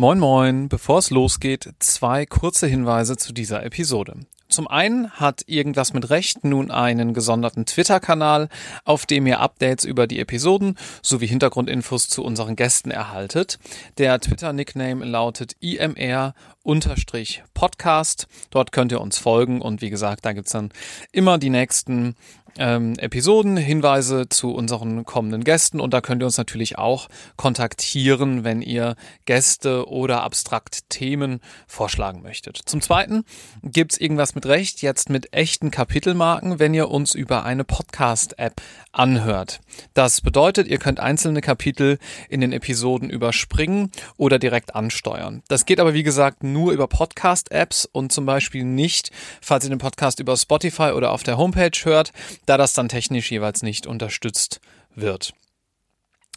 [0.00, 4.14] Moin moin, bevor es losgeht, zwei kurze Hinweise zu dieser Episode.
[4.48, 8.48] Zum einen hat irgendwas mit Recht nun einen gesonderten Twitter-Kanal,
[8.86, 13.58] auf dem ihr Updates über die Episoden sowie Hintergrundinfos zu unseren Gästen erhaltet.
[13.98, 18.26] Der Twitter-Nickname lautet IMR-Podcast.
[18.48, 20.72] Dort könnt ihr uns folgen und wie gesagt, da gibt's dann
[21.12, 22.14] immer die nächsten
[22.60, 28.44] ähm, Episoden, Hinweise zu unseren kommenden Gästen und da könnt ihr uns natürlich auch kontaktieren,
[28.44, 32.60] wenn ihr Gäste oder abstrakt Themen vorschlagen möchtet.
[32.66, 33.24] Zum Zweiten
[33.62, 38.60] gibt's irgendwas mit Recht, jetzt mit echten Kapitelmarken, wenn ihr uns über eine Podcast-App
[38.92, 39.60] anhört.
[39.94, 41.98] Das bedeutet, ihr könnt einzelne Kapitel
[42.28, 45.42] in den Episoden überspringen oder direkt ansteuern.
[45.48, 49.78] Das geht aber wie gesagt nur über Podcast-Apps und zum Beispiel nicht, falls ihr den
[49.78, 52.12] Podcast über Spotify oder auf der Homepage hört
[52.50, 54.60] da das dann technisch jeweils nicht unterstützt
[54.96, 55.34] wird.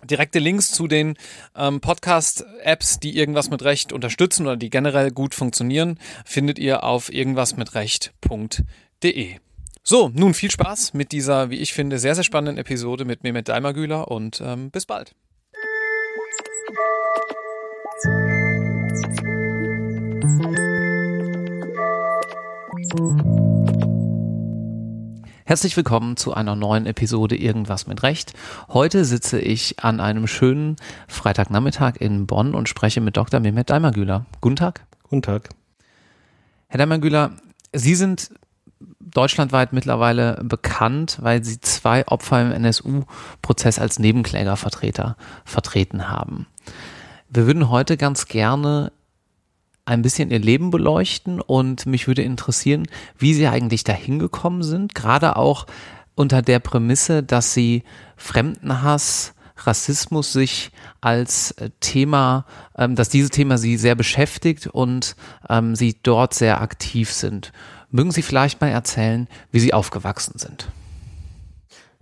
[0.03, 1.17] Direkte Links zu den
[1.55, 7.11] ähm, Podcast-Apps, die irgendwas mit Recht unterstützen oder die generell gut funktionieren, findet ihr auf
[7.11, 9.37] irgendwasmitrecht.de.
[9.81, 13.49] So, nun viel Spaß mit dieser, wie ich finde, sehr, sehr spannenden Episode mit Mehmet
[13.49, 15.15] Daimagüler und ähm, bis bald.
[25.45, 28.31] Herzlich willkommen zu einer neuen Episode Irgendwas mit Recht.
[28.69, 30.77] Heute sitze ich an einem schönen
[31.09, 33.41] Freitagnachmittag in Bonn und spreche mit Dr.
[33.41, 34.25] Mehmet Daimagüler.
[34.39, 34.85] Guten Tag.
[35.03, 35.49] Guten Tag.
[36.69, 37.31] Herr Daimagüler,
[37.73, 38.29] Sie sind
[39.01, 46.47] deutschlandweit mittlerweile bekannt, weil Sie zwei Opfer im NSU-Prozess als Nebenklägervertreter vertreten haben.
[47.27, 48.93] Wir würden heute ganz gerne
[49.85, 54.95] ein bisschen ihr Leben beleuchten und mich würde interessieren, wie sie eigentlich dahin gekommen sind,
[54.95, 55.65] gerade auch
[56.15, 57.83] unter der Prämisse, dass sie
[58.15, 62.45] Fremdenhass, Rassismus sich als äh, Thema,
[62.77, 65.15] ähm, dass dieses Thema sie sehr beschäftigt und
[65.49, 67.51] ähm, sie dort sehr aktiv sind.
[67.89, 70.71] Mögen Sie vielleicht mal erzählen, wie Sie aufgewachsen sind?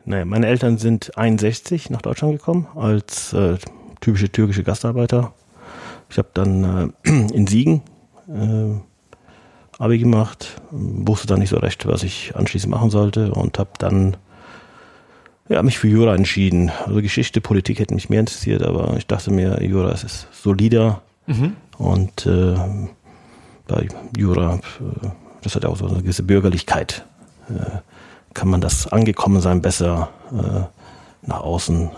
[0.05, 3.57] Naja, meine Eltern sind 61 nach Deutschland gekommen als äh,
[3.99, 5.33] typische türkische Gastarbeiter
[6.11, 7.81] ich habe dann äh, in Siegen
[8.27, 8.75] äh,
[9.81, 14.17] Abi gemacht, wusste dann nicht so recht, was ich anschließend machen sollte und habe dann
[15.49, 16.71] ja, mich für Jura entschieden.
[16.85, 21.55] Also Geschichte, Politik hätten mich mehr interessiert, aber ich dachte mir, Jura ist solider mhm.
[21.77, 22.55] und äh,
[23.67, 25.07] bei Jura, äh,
[25.41, 27.05] das hat ja auch so eine gewisse Bürgerlichkeit,
[27.49, 27.79] äh,
[28.33, 31.89] kann man das Angekommensein besser äh, nach außen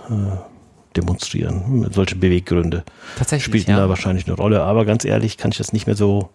[0.94, 1.88] demonstrieren.
[1.92, 2.84] Solche Beweggründe
[3.18, 3.78] Tatsächlich, spielten ja.
[3.78, 4.64] da wahrscheinlich eine Rolle.
[4.64, 6.30] Aber ganz ehrlich kann ich das nicht mehr so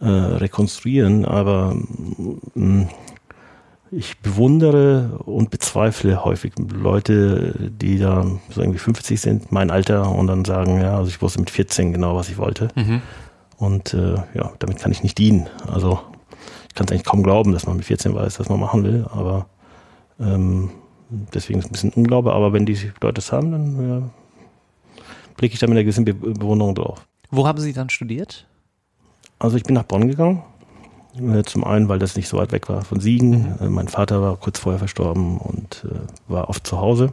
[0.00, 1.24] äh, rekonstruieren.
[1.24, 2.88] Aber mh, mm,
[3.90, 10.26] ich bewundere und bezweifle häufig Leute, die da so irgendwie 50 sind, mein Alter, und
[10.26, 12.68] dann sagen, ja, also ich wusste mit 14 genau, was ich wollte.
[12.74, 13.02] Mhm.
[13.56, 15.48] Und äh, ja, damit kann ich nicht dienen.
[15.66, 16.00] Also
[16.68, 19.06] ich kann es eigentlich kaum glauben, dass man mit 14 weiß, was man machen will,
[19.10, 19.46] aber
[20.20, 20.70] ähm,
[21.10, 24.02] deswegen ist es ein bisschen Unglaube, aber wenn die Leute das haben, dann ja,
[25.36, 27.06] blicke ich da mit einer gewissen Be Bewunderung drauf.
[27.30, 28.46] Wo haben Sie dann studiert?
[29.38, 30.42] Also ich bin nach Bonn gegangen.
[31.20, 33.30] Äh, zum einen, weil das nicht so weit weg war von Siegen.
[33.30, 33.56] Mhm.
[33.60, 37.12] Äh, mein Vater war kurz vorher verstorben und äh, war oft zu Hause.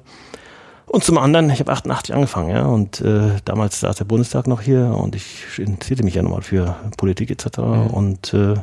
[0.87, 4.61] Und zum anderen, ich habe 88 angefangen, ja, und äh, damals saß der Bundestag noch
[4.61, 7.57] hier und ich interessierte mich ja nochmal für Politik etc.
[7.57, 7.87] Mhm.
[7.87, 8.55] Und äh,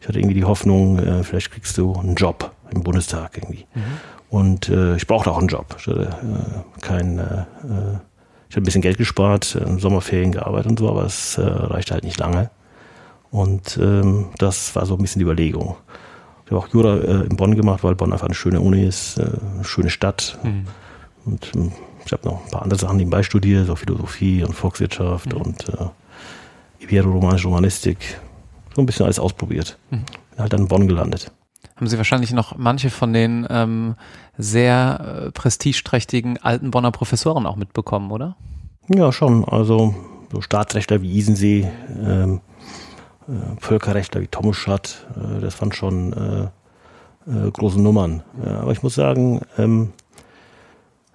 [0.00, 3.66] ich hatte irgendwie die Hoffnung, äh, vielleicht kriegst du einen Job im Bundestag irgendwie.
[3.74, 3.82] Mhm.
[4.30, 5.74] Und äh, ich brauchte auch einen Job.
[5.78, 7.98] Ich hatte äh, kein, äh, äh
[8.48, 11.94] ich habe ein bisschen Geld gespart, in Sommerferien gearbeitet und so, aber es äh, reichte
[11.94, 12.50] halt nicht lange.
[13.30, 15.76] Und ähm, das war so ein bisschen die Überlegung.
[16.44, 19.18] Ich habe auch Jura äh, in Bonn gemacht, weil Bonn einfach eine schöne Uni ist,
[19.18, 19.22] äh,
[19.54, 20.36] eine schöne Stadt.
[20.42, 20.64] Mhm.
[21.26, 21.70] Und äh,
[22.04, 25.40] ich habe noch ein paar andere Sachen nebenbei studiert, so Philosophie und Volkswirtschaft mhm.
[25.40, 27.98] und äh, Ibero-Romanische Romanistik.
[28.80, 29.76] So ein bisschen alles ausprobiert.
[29.90, 30.04] Mhm.
[30.30, 31.30] Bin halt dann in Bonn gelandet
[31.76, 33.94] haben Sie wahrscheinlich noch manche von den ähm,
[34.36, 38.36] sehr äh, prestigeträchtigen alten Bonner Professoren auch mitbekommen, oder?
[38.88, 39.46] Ja, schon.
[39.46, 39.94] Also
[40.30, 41.70] so Staatsrechtler wie Isensee,
[42.02, 42.42] ähm,
[43.28, 46.42] äh, Völkerrechtler wie Tomuschat, äh, das waren schon äh,
[47.30, 48.22] äh, große Nummern.
[48.44, 49.94] Aber ich muss sagen, ähm,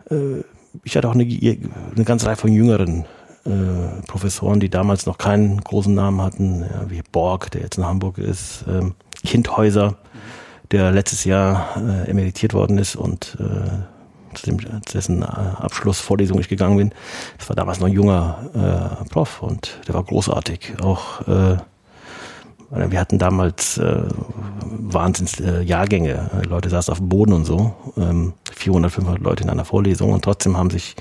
[0.10, 0.42] äh,
[0.84, 3.06] ich hatte auch eine, eine ganze Reihe von jüngeren
[3.46, 7.86] äh, Professoren, die damals noch keinen großen Namen hatten, ja, wie Borg, der jetzt in
[7.86, 9.96] Hamburg ist, ähm, Kindhäuser.
[10.72, 14.58] Der letztes Jahr äh, emeritiert worden ist und äh, zu, dem,
[14.92, 16.92] dessen äh, Abschlussvorlesung ich gegangen bin.
[17.38, 20.74] Das war damals noch ein junger äh, Prof und der war großartig.
[20.82, 21.22] Auch
[22.72, 24.04] wir hatten damals äh,
[24.62, 26.30] Wahnsinns äh, Jahrgänge.
[26.48, 27.74] Leute saßen auf dem Boden und so.
[27.96, 30.96] Ähm, 400, 500 Leute in einer Vorlesung und trotzdem haben sich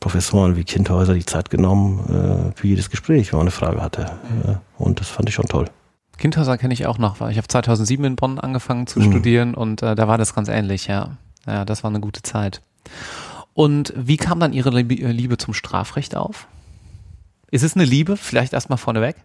[0.00, 4.10] Professoren wie Kindhäuser die Zeit genommen äh, für jedes Gespräch, wenn man eine Frage hatte.
[4.44, 4.58] Mhm.
[4.78, 5.66] und das fand ich schon toll.
[6.16, 9.10] Kindhäuser kenne ich auch noch, weil ich habe 2007 in Bonn angefangen zu mhm.
[9.10, 11.16] studieren und äh, da war das ganz ähnlich, ja.
[11.46, 12.60] Ja, das war eine gute Zeit.
[13.54, 16.46] Und wie kam dann Ihre Liebe zum Strafrecht auf?
[17.50, 18.16] Ist es eine Liebe?
[18.16, 19.16] Vielleicht erstmal vorneweg?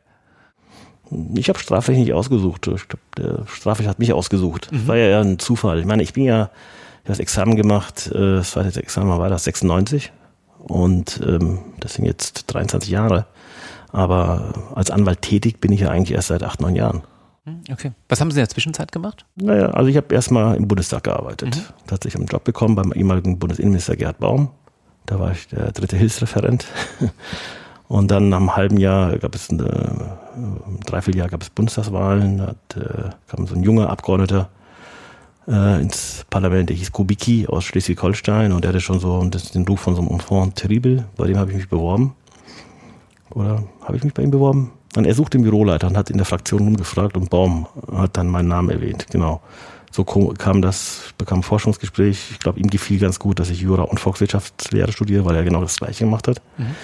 [1.36, 2.68] Ich habe Strafrecht nicht ausgesucht.
[2.68, 4.72] Ich glaub, der Strafrecht hat mich ausgesucht.
[4.72, 4.78] Mhm.
[4.78, 5.80] Das war ja eher ein Zufall.
[5.80, 9.30] Ich meine, ich bin ja, ich habe das Examen gemacht, äh, das zweite Examen war
[9.30, 10.12] das 96
[10.68, 13.28] und ähm, das sind jetzt 23 Jahre.
[13.92, 17.04] Aber als Anwalt tätig bin ich ja eigentlich erst seit acht, neun Jahren.
[17.46, 17.92] Hm, okay.
[18.10, 19.26] Was haben Sie in der Zwischenzeit gemacht?
[19.36, 21.56] Naja, also ich habe erstmal im Bundestag gearbeitet.
[21.56, 21.62] Mhm.
[21.88, 24.50] Tatsächlich einen Job bekommen beim ehemaligen Bundesinnenminister Gerhard Baum.
[25.06, 26.66] Da war ich der dritte Hilfsreferent.
[27.88, 32.40] Und dann nach einem halben Jahr gab es, eine, ein Dreivierteljahr gab es Bundestagswahlen.
[32.40, 34.50] Da hat, äh, kam so ein junger Abgeordneter
[35.48, 39.80] äh, ins Parlament, der hieß Kubicki aus Schleswig-Holstein und der hatte schon so den Ruf
[39.80, 41.06] von so einem Enfant terrible.
[41.18, 42.16] Bei dem habe ich mich beworben.
[43.32, 44.72] Oder habe ich mich bei ihm beworben?
[44.96, 48.28] Und er suchte den Büroleiter und hat in der Fraktion rumgefragt und Baum hat dann
[48.28, 49.08] meinen Namen erwähnt.
[49.12, 49.42] Genau.
[49.92, 52.32] So kam das, bekam Forschungsgespräch.
[52.32, 55.62] Ich glaube, ihm gefiel ganz gut, dass ich Jura und Volkswirtschaftslehre studiere, weil er genau
[55.62, 56.42] das Gleiche gemacht hat.
[56.58, 56.76] Mhm.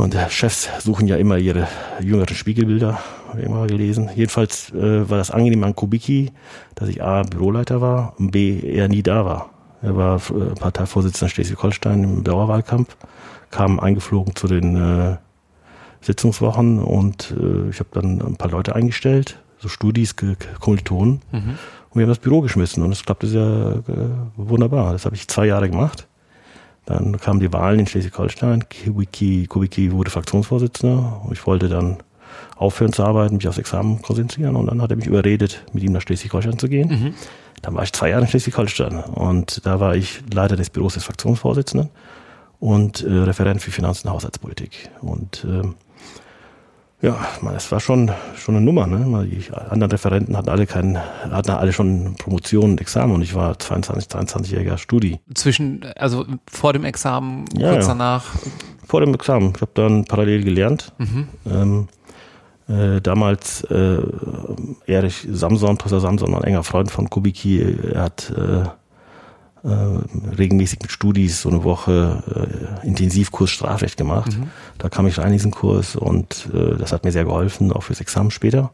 [0.00, 1.68] Und Chefs suchen ja immer ihre
[2.00, 2.98] jüngeren Spiegelbilder,
[3.28, 4.08] habe ich immer gelesen.
[4.14, 6.32] Jedenfalls äh, war das angenehm an Kubicki,
[6.74, 9.50] dass ich A, Büroleiter war und B, er nie da war.
[9.82, 12.96] Er war äh, Parteivorsitzender Schleswig-Holstein im Dauerwahlkampf,
[13.50, 15.16] kam eingeflogen zu den äh,
[16.00, 20.16] Sitzungswochen und äh, ich habe dann ein paar Leute eingestellt, so Studis,
[20.60, 21.20] Kommilitonen.
[21.30, 21.58] Mhm.
[21.90, 23.92] Und wir haben das Büro geschmissen und es klappte sehr äh,
[24.36, 24.92] wunderbar.
[24.94, 26.08] Das habe ich zwei Jahre gemacht.
[26.90, 28.64] Dann kamen die Wahlen in Schleswig-Holstein.
[28.68, 31.22] Kubicki, Kubicki wurde Fraktionsvorsitzender.
[31.32, 31.98] Ich wollte dann
[32.56, 34.56] aufhören zu arbeiten, mich aufs Examen konzentrieren.
[34.56, 36.88] Und dann hat er mich überredet, mit ihm nach Schleswig-Holstein zu gehen.
[36.88, 37.14] Mhm.
[37.62, 38.98] Dann war ich zwei Jahre in Schleswig-Holstein.
[39.04, 41.90] Und da war ich Leiter des Büros des Fraktionsvorsitzenden
[42.58, 44.90] und äh, Referent für Finanzen und Haushaltspolitik.
[45.00, 45.74] Und ähm,
[47.02, 47.16] ja,
[47.56, 48.86] es war schon, schon eine Nummer.
[48.86, 49.26] Ne?
[49.26, 53.58] Die anderen Referenten hatten alle keinen, hatten alle schon Promotion und Examen und ich war
[53.58, 55.18] 22, 23-jähriger Studi.
[55.34, 57.92] Zwischen, also vor dem Examen, ja, kurz ja.
[57.92, 58.24] danach?
[58.86, 59.52] Vor dem Examen.
[59.54, 60.92] Ich habe dann parallel gelernt.
[60.98, 61.28] Mhm.
[61.46, 61.88] Ähm,
[62.68, 63.98] äh, damals äh,
[64.86, 68.64] Erich Samson, Professor Samson, ein enger Freund von Kubicki, er hat äh,
[69.62, 69.68] äh,
[70.36, 74.36] regelmäßig mit Studis so eine Woche äh, Intensivkurs Strafrecht gemacht.
[74.36, 74.50] Mhm.
[74.78, 77.82] Da kam ich rein in diesen Kurs und äh, das hat mir sehr geholfen, auch
[77.82, 78.70] fürs Examen später.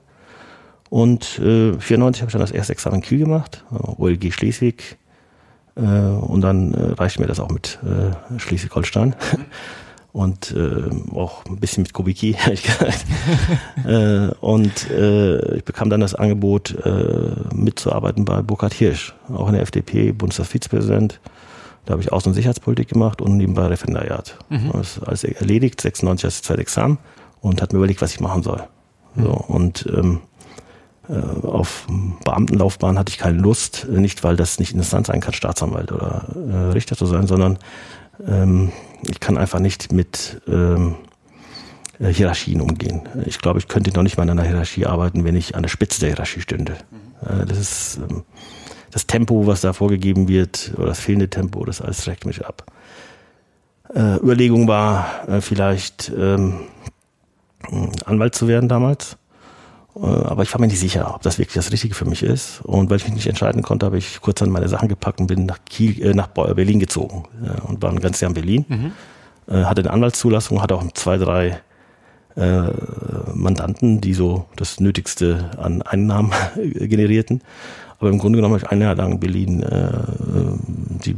[0.88, 4.99] Und äh, 94 habe ich dann das erste Examen in Kiel gemacht, äh, OLG Schleswig.
[5.77, 9.15] Äh, und dann äh, reichte mir das auch mit äh, Schleswig-Holstein.
[10.17, 13.05] Und äh, auch ein bisschen mit Kubicki, ehrlich gesagt.
[13.85, 19.53] äh, und äh, ich bekam dann das Angebot, äh, mitzuarbeiten bei Burkhard Hirsch, auch in
[19.53, 21.21] der FDP, Bundestagsvizepräsident.
[21.85, 24.39] Da habe ich Außen- und Sicherheitspolitik gemacht und nebenbei Referendariat.
[24.49, 24.71] Mhm.
[24.73, 26.97] Das ist alles erledigt, 96 das zweite Examen
[27.43, 28.62] und hat mir überlegt, was ich machen soll.
[29.17, 29.23] Mhm.
[29.23, 30.21] So, und ähm,
[31.11, 31.87] äh, auf
[32.25, 36.73] Beamtenlaufbahn hatte ich keine Lust, nicht weil das nicht interessant sein kann, Staatsanwalt oder äh,
[36.73, 37.59] Richter zu sein, sondern
[38.27, 38.73] ähm,
[39.03, 40.97] ich kann einfach nicht mit ähm,
[41.99, 43.03] äh, Hierarchien umgehen.
[43.25, 45.69] Ich glaube, ich könnte noch nicht mal in einer Hierarchie arbeiten, wenn ich an der
[45.69, 46.77] Spitze der Hierarchie stünde.
[46.91, 47.43] Mhm.
[47.43, 48.25] Äh, das ist ähm,
[48.91, 52.65] das Tempo, was da vorgegeben wird, oder das fehlende Tempo, das alles schreckt mich ab.
[53.95, 56.61] Äh, Überlegung war äh, vielleicht ähm,
[58.05, 59.17] Anwalt zu werden damals.
[59.97, 62.61] Äh, aber ich war mir nicht sicher, ob das wirklich das Richtige für mich ist.
[62.62, 65.26] Und weil ich mich nicht entscheiden konnte, habe ich kurz an meine Sachen gepackt und
[65.26, 68.65] bin nach, Kiel, äh, nach Berlin gezogen äh, und war ein ganzes Jahr in Berlin.
[68.69, 68.93] Mhm.
[69.49, 71.61] Äh, hatte eine Anwaltszulassung, hatte auch zwei, drei
[72.37, 72.62] äh,
[73.33, 77.43] Mandanten, die so das Nötigste an Einnahmen generierten.
[77.99, 79.91] Aber im Grunde genommen habe ich ein Jahr lang in Berlin äh,
[81.03, 81.17] die,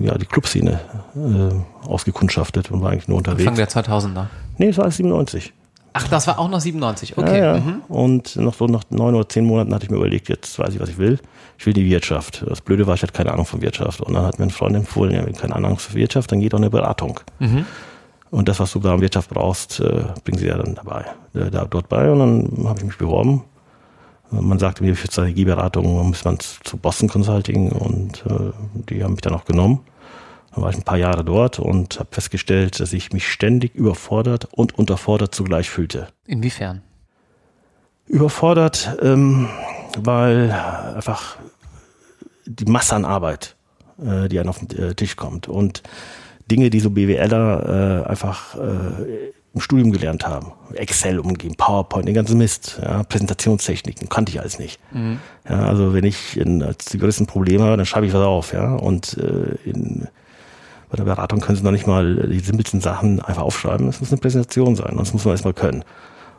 [0.00, 0.78] ja, die Clubszene
[1.16, 3.48] äh, ausgekundschaftet und war eigentlich nur unterwegs.
[3.48, 4.26] Anfang der 2000er?
[4.58, 5.52] Nee, es war 97.
[5.92, 7.38] Ach, das war auch noch 97, okay.
[7.38, 7.60] Ja, ja.
[7.60, 7.82] Mhm.
[7.88, 10.80] Und noch so nach neun oder zehn Monaten hatte ich mir überlegt, jetzt weiß ich,
[10.80, 11.18] was ich will.
[11.58, 12.44] Ich will die Wirtschaft.
[12.46, 14.00] Das Blöde war, ich hatte keine Ahnung von Wirtschaft.
[14.00, 16.54] Und dann hat mir ein Freund empfohlen, ja, wenn keine Ahnung von Wirtschaft, dann geht
[16.54, 17.20] auch eine Beratung.
[17.40, 17.66] Mhm.
[18.30, 21.50] Und das, was du da in Wirtschaft brauchst, äh, bringen sie ja dann dabei, äh,
[21.50, 22.10] da, dort bei.
[22.10, 23.42] Und dann habe ich mich beworben.
[24.30, 28.52] Man sagte mir für Strategieberatung muss man zu Boston Consulting und äh,
[28.88, 29.80] die haben mich dann auch genommen.
[30.52, 34.48] Dann war ich ein paar Jahre dort und habe festgestellt, dass ich mich ständig überfordert
[34.52, 36.08] und unterfordert zugleich fühlte.
[36.26, 36.82] Inwiefern?
[38.06, 39.48] Überfordert, ähm,
[39.96, 41.38] weil einfach
[42.46, 43.56] die Masse an Arbeit,
[44.04, 45.82] äh, die einem auf den äh, Tisch kommt und
[46.50, 50.52] Dinge, die so BWLer äh, einfach äh, im Studium gelernt haben.
[50.74, 54.80] Excel umgehen, PowerPoint, den ganzen Mist, ja, Präsentationstechniken, kannte ich alles nicht.
[54.92, 55.20] Mhm.
[55.48, 58.52] Ja, also wenn ich in, als die größten Probleme habe, dann schreibe ich was auf,
[58.52, 58.74] ja.
[58.74, 60.08] Und äh, in
[60.90, 63.88] Bei der Beratung können Sie noch nicht mal die simpelsten Sachen einfach aufschreiben.
[63.88, 65.84] Es muss eine Präsentation sein, das muss man erstmal können.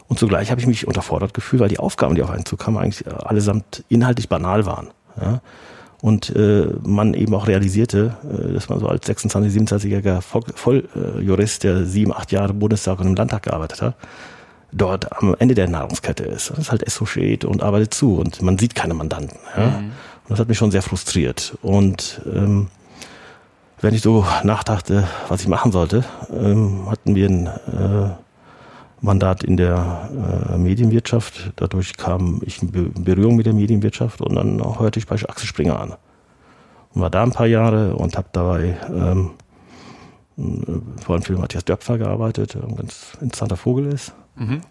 [0.08, 3.08] Und zugleich habe ich mich unterfordert gefühlt, weil die Aufgaben, die auf einen zukamen, eigentlich
[3.08, 4.89] allesamt inhaltlich banal waren.
[5.20, 5.41] Ja?
[6.01, 11.86] Und äh, man eben auch realisierte, äh, dass man so als 26, 27-jähriger Volljurist, der
[11.86, 13.96] sieben, acht Jahre im Bundestag und im Landtag gearbeitet hat,
[14.74, 16.50] dort am Ende der Nahrungskette ist.
[16.50, 19.38] Das ist halt Associate und arbeitet zu und man sieht keine Mandanten.
[19.55, 19.67] Ja?
[19.67, 19.77] Mhm.
[19.77, 21.58] Und das hat mich schon sehr frustriert.
[21.62, 22.67] Und ähm,
[23.81, 28.09] wenn ich so nachdachte, was ich machen sollte, ähm, hatten wir ein äh,
[29.01, 30.09] Mandat in der
[30.51, 31.53] äh, Medienwirtschaft.
[31.55, 35.79] Dadurch kam ich in Berührung mit der Medienwirtschaft und dann hörte ich bei Axel Springer
[35.79, 35.95] an.
[36.93, 39.31] Und war da ein paar Jahre und habe dabei ähm,
[41.03, 44.13] vor allem für Matthias Döpfer gearbeitet, der ein ganz interessanter Vogel ist.
[44.35, 44.61] Mhm.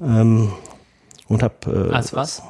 [0.00, 0.52] Ähm,
[1.28, 2.42] und habe äh, als was?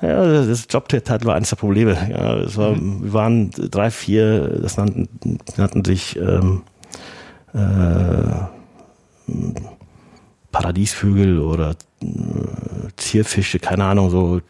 [0.00, 1.96] Ja, das Jobtitel war eines der Probleme.
[2.10, 3.04] Ja, es war, mhm.
[3.04, 6.62] Wir waren drei, vier, das nannten, nannten sich ähm,
[7.52, 8.46] äh,
[10.52, 12.06] Paradiesvögel oder äh,
[12.96, 14.40] Zierfische, keine Ahnung, so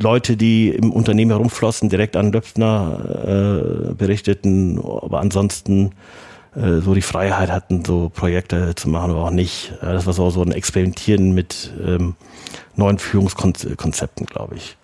[0.00, 5.90] Leute, die im Unternehmen herumflossen, direkt an Döpfner äh, berichteten, aber ansonsten
[6.56, 9.72] äh, so die Freiheit hatten, so Projekte zu machen oder auch nicht.
[9.80, 12.16] Das war so, so ein Experimentieren mit ähm,
[12.76, 14.76] neuen Führungskonzepten, glaube ich.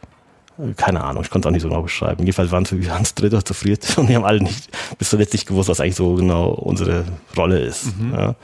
[0.58, 2.20] Äh, keine Ahnung, ich konnte es auch nicht so genau beschreiben.
[2.20, 4.68] Jedenfalls waren wir ganz dritt oder zu viert und wir haben alle nicht
[4.99, 7.04] bis zuletzt nicht gewusst, was eigentlich so genau unsere
[7.37, 7.99] Rolle ist.
[7.99, 8.14] Mhm.
[8.14, 8.35] Ja.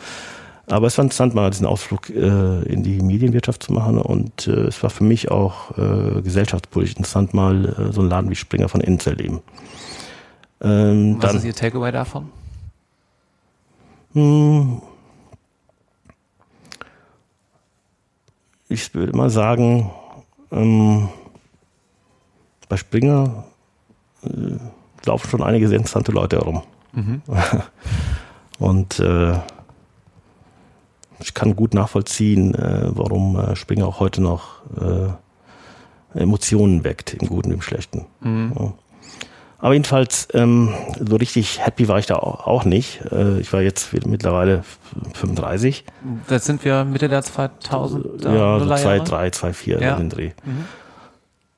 [0.66, 4.68] Aber es war interessant, mal diesen Ausflug äh, in die Medienwirtschaft zu machen und äh,
[4.68, 8.68] es war für mich auch äh, gesellschaftspolitisch interessant, mal äh, so einen Laden wie Springer
[8.68, 9.40] von innen zu erleben.
[10.62, 12.30] Ähm, Was dann, ist Ihr Takeaway davon?
[14.14, 14.82] Hm,
[18.68, 19.90] ich würde mal sagen,
[20.50, 21.08] ähm,
[22.68, 23.44] bei Springer
[24.24, 24.56] äh,
[25.04, 26.62] laufen schon einige sehr interessante Leute herum.
[26.92, 27.22] Mhm.
[28.58, 29.34] und äh,
[31.20, 37.28] ich kann gut nachvollziehen, äh, warum äh, Springer auch heute noch äh, Emotionen weckt, im
[37.28, 38.06] Guten und im Schlechten.
[38.20, 38.52] Mhm.
[38.58, 38.72] Ja.
[39.62, 43.00] Aber jedenfalls, ähm, so richtig happy war ich da auch, auch nicht.
[43.12, 44.64] Äh, ich war jetzt mittlerweile
[45.14, 45.84] 35.
[46.28, 49.96] Jetzt sind wir Mitte der 2000 Ja, so 2, 3, 2, 4 ja.
[49.96, 50.32] den Dreh.
[50.44, 50.64] Mhm.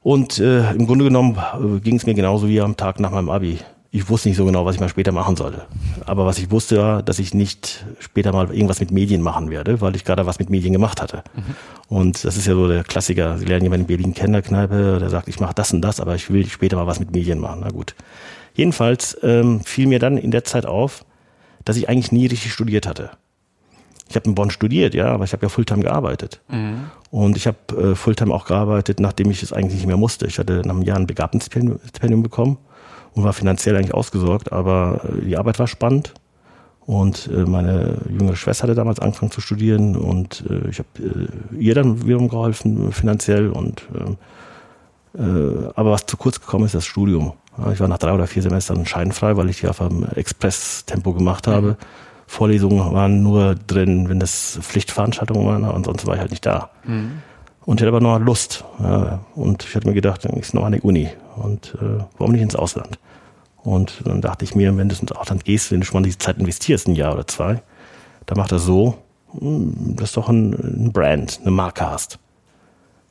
[0.03, 3.31] Und äh, im Grunde genommen äh, ging es mir genauso wie am Tag nach meinem
[3.31, 3.61] Abi
[3.95, 5.67] ich wusste nicht so genau, was ich mal später machen sollte.
[6.05, 9.81] Aber was ich wusste war, dass ich nicht später mal irgendwas mit Medien machen werde,
[9.81, 11.23] weil ich gerade was mit Medien gemacht hatte.
[11.37, 11.55] Mhm.
[11.97, 13.39] Und das ist ja so der Klassiker.
[13.39, 16.01] Sie lernen jemanden in Berlin kennen, der Kneipe, der sagt, ich mache das und das,
[16.01, 17.61] aber ich will später mal was mit Medien machen.
[17.63, 17.95] Na gut.
[18.55, 21.05] Jedenfalls ähm, fiel mir dann in der Zeit auf,
[21.65, 23.11] dass ich eigentlich nie richtig studiert hatte.
[24.09, 26.41] Ich habe in Bonn studiert, ja, aber ich habe ja Fulltime gearbeitet.
[26.49, 26.91] Mhm.
[27.13, 30.27] Und ich habe äh, Fulltime auch gearbeitet, nachdem ich es eigentlich nicht mehr musste.
[30.27, 32.59] Ich hatte nach einem Jahr ein Begabtenstipendium bekommen
[33.15, 36.15] und war finanziell eigentlich ausgesorgt, aber äh, die Arbeit war spannend.
[36.87, 40.89] Und äh, meine jüngere Schwester hatte damals angefangen zu studieren und äh, ich habe
[41.59, 44.17] ihr dann wiederum geholfen finanziell und ähm,
[45.17, 47.35] aber was zu kurz gekommen ist, das Studium.
[47.73, 51.47] Ich war nach drei oder vier Semestern scheinfrei, weil ich die auf einem Express-Tempo gemacht
[51.47, 51.69] habe.
[51.69, 51.77] Mhm.
[52.27, 56.71] Vorlesungen waren nur drin, wenn das Pflichtveranstaltungen waren, und sonst war ich halt nicht da.
[56.83, 57.23] Mhm.
[57.65, 58.65] Und ich hatte aber noch Lust.
[59.37, 61.09] Und ich hatte mir gedacht, dann ist noch an die Uni.
[61.37, 62.99] Und äh, warum nicht ins Ausland?
[63.63, 66.19] Und dann dachte ich mir, wenn du ins Ausland gehst, wenn du schon mal diese
[66.19, 67.63] Zeit investierst, ein Jahr oder zwei,
[68.27, 68.99] dann mach das so,
[69.39, 72.19] hm, dass du doch ein, ein Brand, eine Marke hast.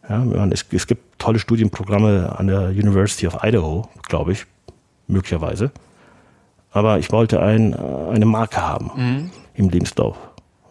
[0.07, 4.45] Ja, es, es gibt tolle Studienprogramme an der University of Idaho, glaube ich,
[5.07, 5.71] möglicherweise.
[6.71, 9.31] Aber ich wollte ein, eine Marke haben mhm.
[9.53, 10.17] im Lebenslauf.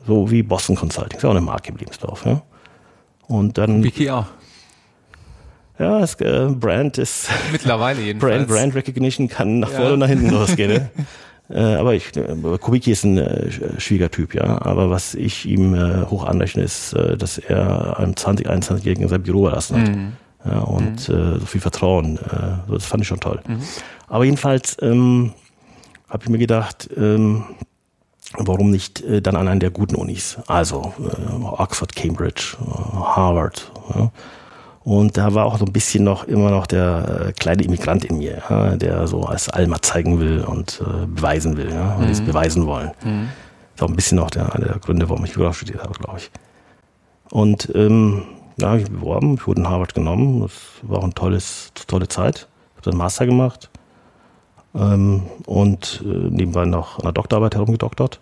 [0.06, 2.26] So wie Boston Consulting, ist auch eine Marke im Lebenslauf.
[2.26, 2.42] Ja?
[3.28, 3.82] Und dann.
[3.82, 4.26] Wiki auch.
[5.78, 7.28] Ja, das äh, Brand ist.
[7.52, 8.46] Mittlerweile jedenfalls.
[8.46, 9.76] Brand, Brand Recognition kann nach ja.
[9.76, 10.72] vorne und nach hinten losgehen.
[10.72, 10.90] Ne?
[11.50, 14.60] äh, aber ich, äh, Kubicki ist ein äh, Schwiegertyp, ja.
[14.62, 19.22] Aber was ich ihm äh, hoch anrechne, ist, äh, dass er einem 20, 21-Jährigen sein
[19.22, 19.88] Büro erlassen hat.
[19.88, 20.12] Mhm.
[20.44, 21.14] Ja, und mhm.
[21.14, 22.18] äh, so viel Vertrauen.
[22.18, 23.40] Äh, das fand ich schon toll.
[23.46, 23.60] Mhm.
[24.08, 25.32] Aber jedenfalls ähm,
[26.08, 27.44] habe ich mir gedacht, ähm,
[28.36, 30.38] warum nicht äh, dann an einer der guten Unis?
[30.46, 33.70] Also äh, Oxford, Cambridge, äh, Harvard.
[33.94, 34.10] Ja?
[34.84, 38.18] Und da war auch so ein bisschen noch immer noch der äh, kleine Immigrant in
[38.18, 42.10] mir, ja, der so als Alma zeigen will und äh, beweisen will, ja, und mhm.
[42.10, 42.90] es beweisen wollen.
[43.04, 43.28] Mhm.
[43.74, 45.92] Das ist auch ein bisschen noch der, einer der Gründe, warum ich Jura studiert habe,
[45.92, 46.30] glaube ich.
[47.30, 48.24] Und ähm,
[48.58, 50.40] ja, habe ich beworben, ich wurde in Harvard genommen.
[50.40, 52.48] Das war auch eine tolles, tolle Zeit.
[52.72, 53.70] Ich habe dann Master gemacht
[54.74, 58.20] ähm, und äh, nebenbei noch an der Doktorarbeit herumgedoktert.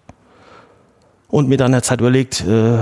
[1.29, 2.79] Und mir dann in der Zeit überlegt, äh,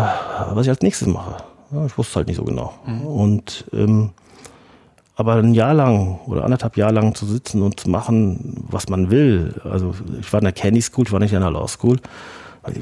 [0.52, 1.36] was ich als nächstes mache.
[1.70, 2.74] Ja, ich wusste halt nicht so genau.
[2.86, 3.06] Mhm.
[3.06, 4.10] Und ähm,
[5.18, 9.10] aber ein Jahr lang oder anderthalb Jahre lang zu sitzen und zu machen, was man
[9.10, 9.60] will.
[9.64, 11.98] Also ich war in der Candy School, ich war nicht in der Law School,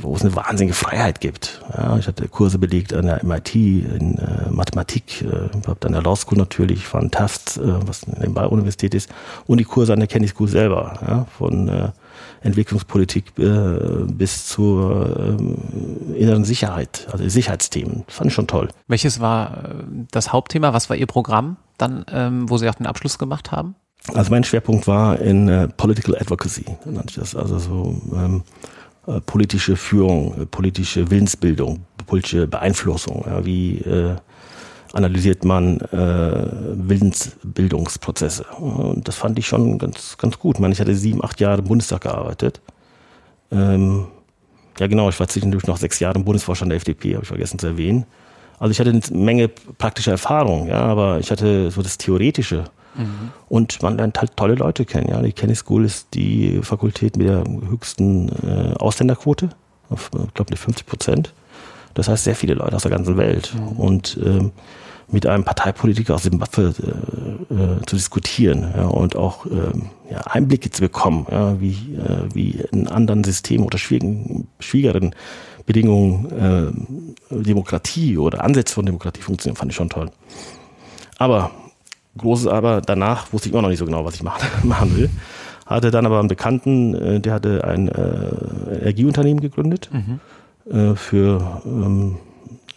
[0.03, 1.63] wo es eine wahnsinnige Freiheit gibt.
[1.75, 6.15] Ja, ich hatte Kurse belegt an der MIT in äh, Mathematik, äh, an der Law
[6.15, 9.11] School natürlich, von Tufts, äh, was eine Nebenbei-Universität ist,
[9.47, 11.89] und die Kurse an der Candy School selber, ja, von äh,
[12.47, 18.05] Entwicklungspolitik äh, bis zur äh, inneren Sicherheit, also Sicherheitsthemen.
[18.07, 18.69] Das fand ich schon toll.
[18.89, 20.73] Welches war äh, das Hauptthema?
[20.73, 23.75] Was war Ihr Programm dann, ähm, wo Sie auch den Abschluss gemacht haben?
[24.15, 27.35] Also mein Schwerpunkt war in äh, Political Advocacy, nannte ich das.
[27.35, 28.43] Also so ähm,
[29.07, 33.25] äh, politische Führung, politische Willensbildung, politische Beeinflussung.
[33.27, 34.17] Ja, wie äh,
[34.93, 38.45] analysiert man äh, Willensbildungsprozesse.
[38.59, 40.57] Und das fand ich schon ganz, ganz gut.
[40.57, 42.61] Ich meine, ich hatte sieben, acht Jahre im Bundestag gearbeitet.
[43.51, 44.07] Ähm,
[44.79, 47.59] ja, genau, ich war zwischendurch noch sechs Jahre im Bundesvorstand der FDP, habe ich vergessen
[47.59, 48.05] zu erwähnen.
[48.59, 52.65] Also ich hatte eine Menge praktischer Erfahrung, ja, aber ich hatte so das Theoretische.
[52.95, 53.31] Mhm.
[53.49, 55.09] Und man lernt halt tolle Leute kennen.
[55.11, 55.21] Ja.
[55.21, 59.51] Die Kenny School ist die Fakultät mit der höchsten äh, Ausländerquote,
[59.91, 61.33] auf, ich glaube, 50 Prozent.
[61.97, 63.55] Das heißt, sehr viele Leute aus der ganzen Welt.
[63.55, 63.77] Mhm.
[63.79, 64.53] Und ähm,
[65.09, 70.71] mit einem Parteipolitiker aus Zimbabwe äh, äh, zu diskutieren ja, und auch ähm, ja, Einblicke
[70.71, 75.15] zu bekommen, ja, wie, äh, wie in anderen Systemen oder schwierigen, schwierigeren
[75.65, 76.85] Bedingungen
[77.31, 80.11] äh, Demokratie oder Ansätze von Demokratie funktionieren, fand ich schon toll.
[81.19, 81.53] Aber,
[82.19, 85.11] großes Aber, danach wusste ich immer noch nicht so genau, was ich machen, machen will.
[85.67, 90.21] Hatte dann aber einen Bekannten, äh, der hatte ein äh, Energieunternehmen gegründet mhm.
[90.71, 92.17] Äh, für ähm,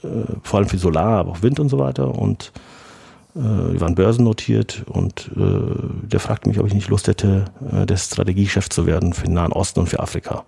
[0.03, 0.08] äh,
[0.43, 2.17] vor allem für Solar, aber auch Wind und so weiter.
[2.17, 2.51] Und
[3.36, 3.39] äh,
[3.74, 7.98] die waren börsennotiert und äh, der fragte mich, ob ich nicht Lust hätte, äh, der
[7.98, 10.43] Strategiechef zu werden für den Nahen Osten und für Afrika.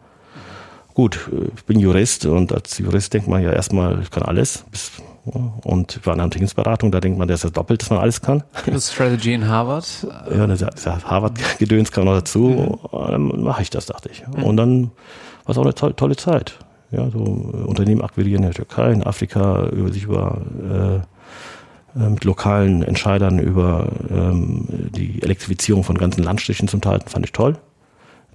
[0.94, 4.66] Gut, äh, ich bin Jurist und als Jurist denkt man ja erstmal, ich kann alles.
[4.72, 4.92] Bis,
[5.24, 8.00] und ich war in der Unternehmensberatung, da denkt man, der ist ja doppelt, dass man
[8.00, 8.44] alles kann.
[8.80, 9.86] Strategy in Harvard?
[10.36, 12.80] Ja, das, das Harvard-Gedöns kam noch dazu.
[12.92, 12.98] Mhm.
[13.12, 14.26] Dann mache ich das, dachte ich.
[14.28, 14.44] Mhm.
[14.44, 14.84] Und dann
[15.46, 16.58] war es auch eine tolle, tolle Zeit
[16.92, 17.20] ja, so
[17.54, 20.42] äh, Unternehmen akquirieren in der Türkei, in Afrika, über sich über
[21.96, 27.26] äh, äh, mit lokalen Entscheidern über ähm, die Elektrifizierung von ganzen Landstrichen zum Teil, fand
[27.26, 27.58] ich toll.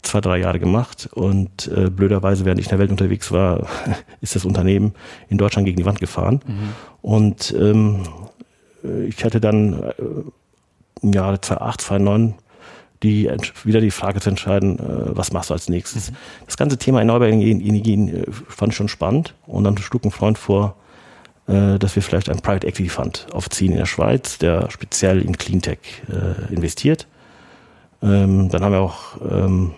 [0.02, 3.66] Zwei, drei Jahre gemacht und äh, blöderweise, während ich in der Welt unterwegs war,
[4.20, 4.92] ist das Unternehmen
[5.28, 6.40] in Deutschland gegen die Wand gefahren.
[6.46, 6.68] Mhm.
[7.02, 8.02] Und ähm,
[9.08, 9.92] ich hatte dann äh,
[11.02, 12.34] im Jahre 2008, 2009
[13.02, 13.30] die
[13.64, 16.10] wieder die Frage zu entscheiden, äh, was machst du als nächstes.
[16.10, 16.16] Mhm.
[16.46, 20.38] Das ganze Thema erneuerbare Energien äh, fand ich schon spannend und dann schlug ein Freund
[20.38, 20.76] vor,
[21.46, 25.36] äh, dass wir vielleicht einen Private Equity Fund aufziehen in der Schweiz, der speziell in
[25.36, 25.78] Cleantech
[26.50, 27.06] investiert.
[28.02, 29.72] Ähm, dann haben wir auch ähm,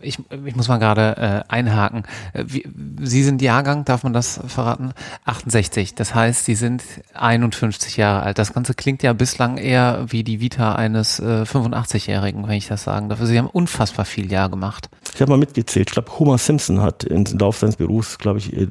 [0.00, 2.04] ich, ich muss mal gerade äh, einhaken.
[2.32, 2.68] Äh, wie,
[3.02, 4.92] Sie sind Jahrgang, darf man das verraten?
[5.24, 5.94] 68.
[5.94, 6.82] Das heißt, Sie sind
[7.14, 8.38] 51 Jahre alt.
[8.38, 12.84] Das Ganze klingt ja bislang eher wie die Vita eines äh, 85-Jährigen, wenn ich das
[12.84, 13.20] sagen darf.
[13.22, 14.88] Sie haben unfassbar viel Jahr gemacht.
[15.14, 15.90] Ich habe mal mitgezählt.
[15.90, 18.68] Ich glaube, Homer Simpson hat im Laufe seines Berufs, glaube ich, äh,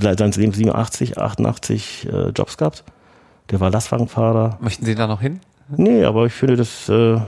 [0.00, 2.84] seines Lebens 87, 88 äh, Jobs gehabt.
[3.50, 4.58] Der war Lastwagenfahrer.
[4.60, 5.40] Möchten Sie da noch hin?
[5.68, 7.20] Nee, aber ich finde das äh, äh,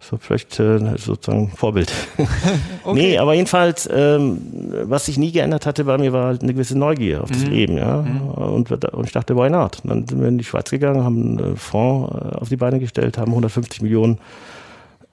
[0.00, 1.92] so vielleicht äh, sozusagen Vorbild.
[2.84, 2.94] okay.
[2.94, 4.38] Nee, aber jedenfalls, ähm,
[4.84, 7.50] was sich nie geändert hatte bei mir, war halt eine gewisse Neugier auf das mhm.
[7.50, 8.02] Leben, ja.
[8.02, 8.28] Mhm.
[8.28, 9.80] Und, und ich dachte, why not?
[9.84, 13.18] Dann sind wir in die Schweiz gegangen, haben einen Fonds äh, auf die Beine gestellt,
[13.18, 14.18] haben 150 Millionen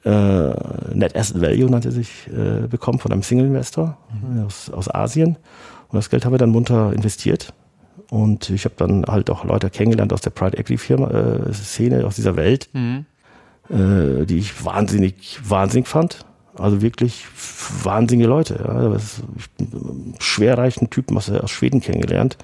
[0.04, 0.54] äh,
[0.94, 4.46] Net Asset Value, nannte sich, äh, bekommen von einem Single-Investor mhm.
[4.46, 5.38] aus, aus Asien.
[5.90, 7.54] Und das Geld haben wir dann munter investiert.
[8.12, 12.06] Und ich habe dann halt auch Leute kennengelernt aus der Pride Equity Firma äh, Szene,
[12.06, 12.70] aus dieser Welt.
[12.74, 13.08] Mhm
[13.70, 16.26] äh, die ich wahnsinnig, wahnsinnig fand.
[16.58, 17.26] Also wirklich
[17.84, 18.64] wahnsinnige Leute.
[18.66, 18.90] Ja.
[18.90, 19.22] Das
[20.20, 22.38] schwerreichen Typen aus, aus Schweden kennengelernt,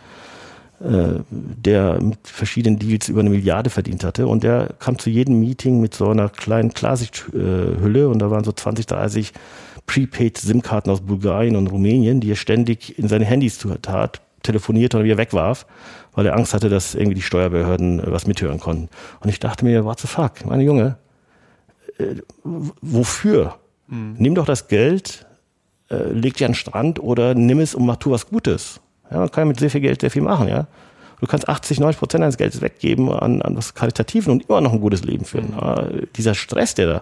[0.81, 4.27] äh, der mit verschiedenen Deals über eine Milliarde verdient hatte.
[4.27, 8.51] Und der kam zu jedem Meeting mit so einer kleinen Klarsichthülle und da waren so
[8.51, 9.33] 20, 30
[9.85, 15.03] Prepaid SIM-Karten aus Bulgarien und Rumänien, die er ständig in seine Handys tat, telefonierte und
[15.03, 15.65] wieder wegwarf,
[16.13, 18.89] weil er Angst hatte, dass irgendwie die Steuerbehörden was mithören konnten.
[19.21, 21.00] Und ich dachte mir, what the fuck, meine Junge, äh,
[22.43, 23.55] wofür?
[23.87, 24.15] Mhm.
[24.17, 25.25] Nimm doch das Geld,
[25.89, 28.79] äh, leg dich an den Strand oder nimm es und mach tu was Gutes.
[29.09, 30.67] Ja, man kann mit sehr viel Geld sehr viel machen, ja.
[31.19, 34.73] Du kannst 80, 90 Prozent deines Geldes weggeben an, an was Karitativen und immer noch
[34.73, 35.51] ein gutes Leben führen.
[35.51, 36.07] Mhm.
[36.15, 37.01] Dieser Stress, der da.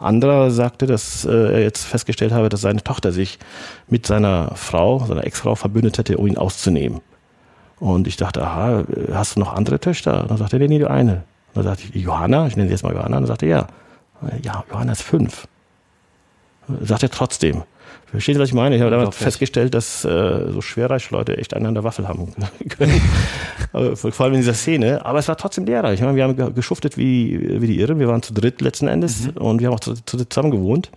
[0.00, 3.38] Anderer sagte, dass äh, er jetzt festgestellt habe, dass seine Tochter sich
[3.86, 7.00] mit seiner Frau, seiner Ex-Frau verbündet hätte, um ihn auszunehmen.
[7.78, 10.22] Und ich dachte, aha, hast du noch andere Töchter?
[10.22, 11.24] Und dann sagte er, nee, nur eine.
[11.54, 13.50] Und dann sagte ich, Johanna, ich nenne sie jetzt mal Johanna, und dann sagte er,
[13.50, 13.66] ja.
[14.42, 15.48] Ja, Johannes 5.
[16.82, 17.62] Sagt er trotzdem.
[18.06, 18.74] Verstehen Sie, was ich meine?
[18.74, 22.32] Ich habe damals festgestellt, dass äh, so schwerreich Leute echt einander Waffel haben
[22.68, 23.00] können.
[23.94, 25.04] Vor allem in dieser Szene.
[25.06, 26.00] Aber es war trotzdem lehrreich.
[26.00, 28.00] Wir haben geschuftet wie, wie die Irren.
[28.00, 29.36] Wir waren zu dritt letzten Endes mhm.
[29.36, 30.90] und wir haben auch zu, zu zusammen gewohnt.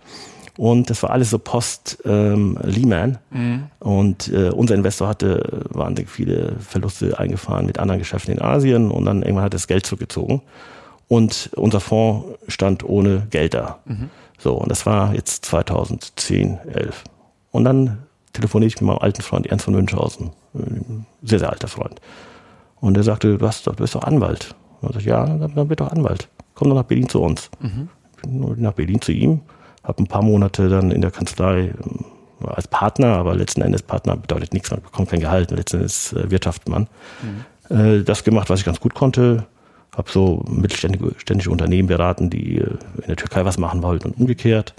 [0.56, 3.18] Und das war alles so post ähm, Lehman.
[3.30, 3.64] Mhm.
[3.78, 9.04] Und äh, unser Investor hatte wahnsinnig viele Verluste eingefahren mit anderen Geschäften in Asien und
[9.04, 10.42] dann irgendwann hat das Geld zurückgezogen.
[11.08, 13.78] Und unser Fonds stand ohne Geld da.
[13.84, 14.10] Mhm.
[14.38, 17.04] So, und das war jetzt 2010, 11.
[17.50, 17.98] Und dann
[18.32, 20.30] telefoniere ich mit meinem alten Freund Ernst von Münchhausen,
[21.22, 22.00] sehr, sehr alter Freund.
[22.80, 24.54] Und er sagte, du, hast, du bist doch Anwalt.
[24.80, 26.28] Und ich sagte, ja, dann, wird doch Anwalt.
[26.54, 27.50] Komm doch nach Berlin zu uns.
[27.60, 27.88] Mhm.
[28.16, 29.40] Ich bin nach Berlin zu ihm
[29.84, 32.04] habe ein paar Monate dann in der Kanzlei ähm,
[32.46, 36.30] als Partner, aber letzten Endes Partner bedeutet nichts, man bekommt kein Gehalt, letzten Endes äh,
[36.30, 36.88] wirtschaftet man.
[37.22, 37.76] Mhm.
[37.76, 39.46] Äh, das gemacht, was ich ganz gut konnte,
[39.96, 44.74] habe so mittelständische Unternehmen beraten, die äh, in der Türkei was machen wollten und umgekehrt.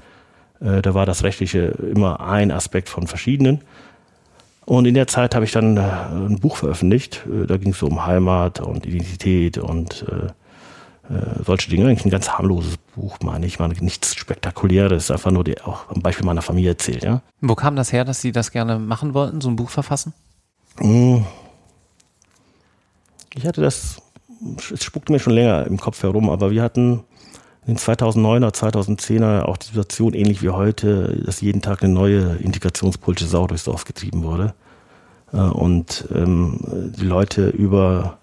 [0.60, 3.62] Äh, da war das Rechtliche immer ein Aspekt von verschiedenen.
[4.66, 7.24] Und in der Zeit habe ich dann äh, ein Buch veröffentlicht.
[7.48, 11.88] Da ging es so um Heimat und Identität und äh, solche Dinge.
[11.88, 16.02] Eigentlich ein ganz harmloses Buch, meine ich, mal nichts Spektakuläres, einfach nur die, auch am
[16.02, 17.22] Beispiel meiner Familie erzählt, ja.
[17.42, 20.14] Wo kam das her, dass Sie das gerne machen wollten, so ein Buch verfassen?
[20.80, 21.26] Hm.
[23.36, 24.02] Ich hatte das,
[24.74, 27.04] es spuckte mir schon länger im Kopf herum, aber wir hatten
[27.66, 32.36] in den 2009er, 2010er auch die Situation ähnlich wie heute, dass jeden Tag eine neue
[32.36, 34.54] integrationspolitische Sau durchs Dorf getrieben wurde.
[35.34, 36.60] Äh, und ähm,
[36.98, 38.20] die Leute über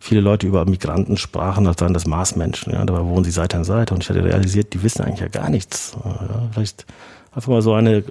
[0.00, 2.72] viele Leute über Migranten sprachen, als seien das Marsmenschen.
[2.72, 5.28] Ja, dabei wohnen sie Seite an Seite und ich hatte realisiert, die wissen eigentlich ja
[5.28, 5.96] gar nichts.
[6.04, 6.86] Ja, vielleicht
[7.32, 8.04] einfach mal so eine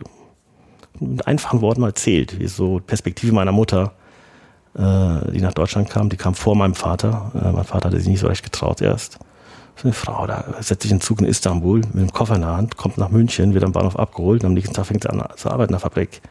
[0.99, 3.93] mit einfachen Worten mal erzählt, wie so Perspektive meiner Mutter,
[4.77, 7.31] äh, die nach Deutschland kam, die kam vor meinem Vater.
[7.33, 9.17] Äh, mein Vater hatte sich nicht so recht getraut erst.
[9.75, 12.55] So eine Frau, da setzt sich in Zug in Istanbul mit einem Koffer in der
[12.55, 15.23] Hand, kommt nach München, wird am Bahnhof abgeholt und am nächsten Tag fängt sie an
[15.35, 16.21] zu arbeiten in der Fabrik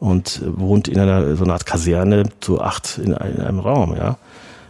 [0.00, 4.16] und wohnt in einer so einer Art Kaserne zu acht in, in einem Raum, ja.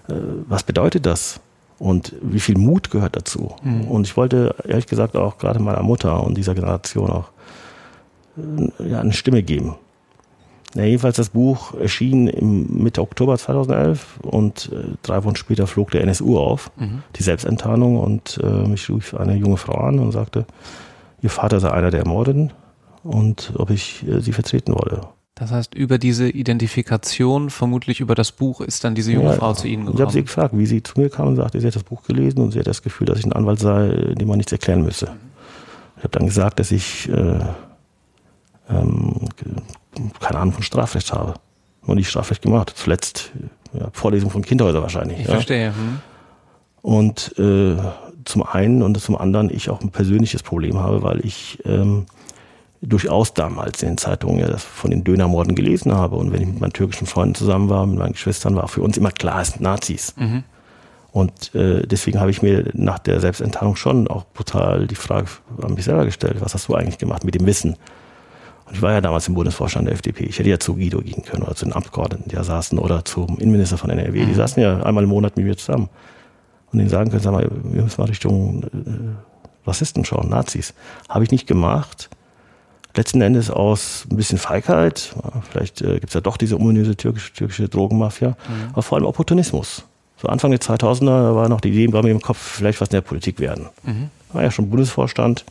[0.09, 0.15] Äh,
[0.47, 1.41] was bedeutet das?
[1.79, 3.55] Und wie viel Mut gehört dazu?
[3.63, 3.89] Mhm.
[3.89, 7.31] Und ich wollte ehrlich gesagt auch gerade meiner Mutter und dieser Generation auch
[8.39, 9.75] äh, ja, eine Stimme geben.
[10.75, 15.93] Ja, jedenfalls das Buch erschien im Mitte Oktober 2011 und äh, drei Wochen später flog
[15.93, 17.03] der NSU auf, mhm.
[17.15, 20.47] die Selbstenttarnung und äh, mich rief eine junge Frau an und sagte,
[21.23, 22.53] ihr Vater sei einer der Ermordeten
[23.05, 25.03] und ob ich äh, sie vertreten wolle.
[25.37, 29.53] Das heißt, über diese Identifikation, vermutlich über das Buch, ist dann diese junge ja, Frau
[29.53, 29.97] zu Ihnen gekommen.
[29.97, 32.05] Ich habe sie gefragt, wie sie zu mir kam und sagte, sie hat das Buch
[32.05, 34.83] gelesen und sie hat das Gefühl, dass ich ein Anwalt sei, dem man nichts erklären
[34.83, 35.11] müsse.
[35.97, 37.41] Ich habe dann gesagt, dass ich äh,
[38.71, 39.29] ähm,
[40.21, 41.35] keine Ahnung von Strafrecht habe.
[41.87, 42.73] Und nicht Strafrecht gemacht.
[42.75, 43.33] Zuletzt
[43.73, 45.21] ja, Vorlesung von Kinderhäusern wahrscheinlich.
[45.21, 45.33] Ich ja.
[45.33, 45.69] verstehe.
[45.69, 46.01] Hm.
[46.83, 47.77] Und äh,
[48.25, 52.07] zum einen und zum anderen ich auch ein persönliches Problem habe, weil ich ähm,
[52.81, 56.17] durchaus damals in den Zeitungen ja von den Dönermorden gelesen habe.
[56.17, 58.97] Und wenn ich mit meinen türkischen Freunden zusammen war, mit meinen Geschwistern, war für uns
[58.97, 60.15] immer klar, es sind Nazis.
[60.17, 60.45] Mhm.
[61.13, 65.27] Und äh, deswegen habe ich mir nach der Selbstenttarnung schon auch brutal die Frage
[65.63, 67.77] an mich selber gestellt, was hast du eigentlich gemacht mit dem Wissen?
[68.67, 70.25] Und ich war ja damals im Bundesvorstand der FDP.
[70.25, 73.05] Ich hätte ja zu Guido gehen können oder zu den Abgeordneten, die da saßen, oder
[73.05, 74.23] zum Innenminister von NRW.
[74.23, 74.29] Mhm.
[74.29, 75.89] Die saßen ja einmal im Monat mit mir zusammen.
[76.73, 80.75] Und denen sagen können, sag mal, wir müssen mal Richtung äh, Rassisten schauen, Nazis.
[81.09, 82.09] Habe ich nicht gemacht
[82.97, 85.15] letzten Endes aus ein bisschen Feigheit,
[85.51, 88.71] vielleicht äh, gibt es ja doch diese ominöse türkische, türkische Drogenmafia, mhm.
[88.73, 89.85] aber vor allem Opportunismus.
[90.17, 92.95] So Anfang der 2000er war noch die Idee bei mir im Kopf, vielleicht was in
[92.95, 93.67] der Politik werden.
[93.83, 94.11] Mhm.
[94.33, 95.45] War ja schon Bundesvorstand,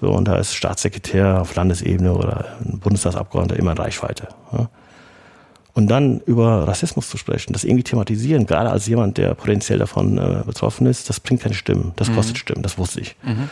[0.00, 4.28] so und da ist Staatssekretär auf Landesebene oder ein Bundestagsabgeordneter immer in Reichweite.
[4.52, 4.70] Ja.
[5.72, 10.18] Und dann über Rassismus zu sprechen, das irgendwie thematisieren, gerade als jemand, der potenziell davon
[10.18, 12.16] äh, betroffen ist, das bringt keine Stimmen, das mhm.
[12.16, 13.16] kostet Stimmen, das wusste ich.
[13.22, 13.48] Mhm.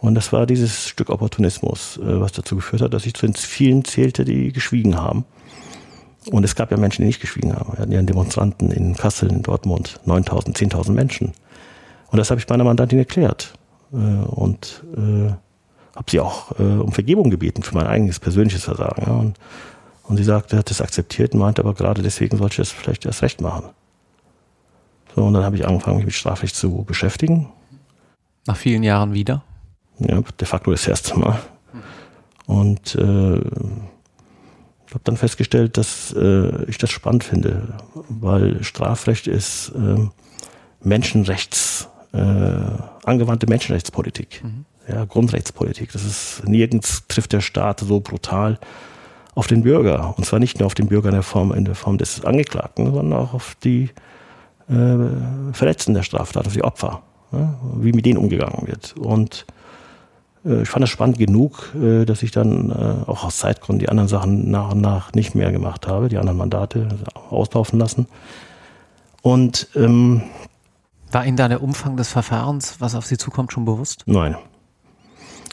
[0.00, 3.34] Und das war dieses Stück Opportunismus, äh, was dazu geführt hat, dass ich zu den
[3.34, 5.24] vielen zählte, die geschwiegen haben.
[6.30, 7.72] Und es gab ja Menschen, die nicht geschwiegen haben.
[7.72, 11.32] Wir hatten ja Demonstranten in Kassel, in Dortmund, 9000, 10.000 Menschen.
[12.10, 13.54] Und das habe ich meiner Mandantin erklärt.
[13.92, 15.32] Äh, und äh,
[15.98, 19.02] habe sie auch um Vergebung gebeten für mein eigenes persönliches Versagen.
[19.02, 19.38] Und,
[20.04, 23.04] und sie sagte, hat das akzeptiert und meinte aber gerade deswegen sollte ich das vielleicht
[23.04, 23.70] erst recht machen.
[25.16, 27.48] So, und dann habe ich angefangen, mich mit Strafrecht zu beschäftigen.
[28.46, 29.42] Nach vielen Jahren wieder?
[29.98, 31.40] Ja, de facto das erste Mal.
[32.46, 33.40] Und äh,
[34.98, 37.74] habe dann festgestellt, dass äh, ich das spannend finde,
[38.08, 40.08] weil Strafrecht ist äh,
[40.82, 42.18] Menschenrechts, äh,
[43.04, 44.64] angewandte Menschenrechtspolitik, mhm.
[44.88, 45.92] Ja, Grundrechtspolitik.
[45.92, 48.58] Das ist nirgends trifft der Staat so brutal
[49.34, 50.14] auf den Bürger.
[50.16, 52.92] Und zwar nicht nur auf den Bürger in der Form, in der Form des Angeklagten,
[52.92, 53.90] sondern auch auf die
[54.68, 54.96] äh,
[55.52, 58.96] Verletzten der Straftat, auf die Opfer, ja, wie mit denen umgegangen wird.
[58.96, 59.46] Und
[60.44, 63.88] äh, ich fand es spannend genug, äh, dass ich dann äh, auch aus Zeitgründen die
[63.88, 66.88] anderen Sachen nach und nach nicht mehr gemacht habe, die anderen Mandate
[67.30, 68.06] auslaufen lassen.
[69.22, 70.22] Und ähm,
[71.10, 74.02] war Ihnen da der Umfang des Verfahrens, was auf Sie zukommt, schon bewusst?
[74.06, 74.36] Nein.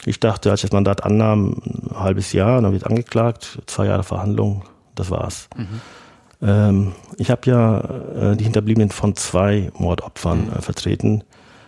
[0.06, 4.04] Ich dachte, als ich das Mandat annahm, ein halbes Jahr, dann wird angeklagt, zwei Jahre
[4.04, 4.62] Verhandlung,
[4.94, 5.48] das war's.
[5.56, 5.80] Mhm.
[6.42, 11.24] Ähm, ich habe ja äh, die Hinterbliebenen von zwei Mordopfern äh, vertreten.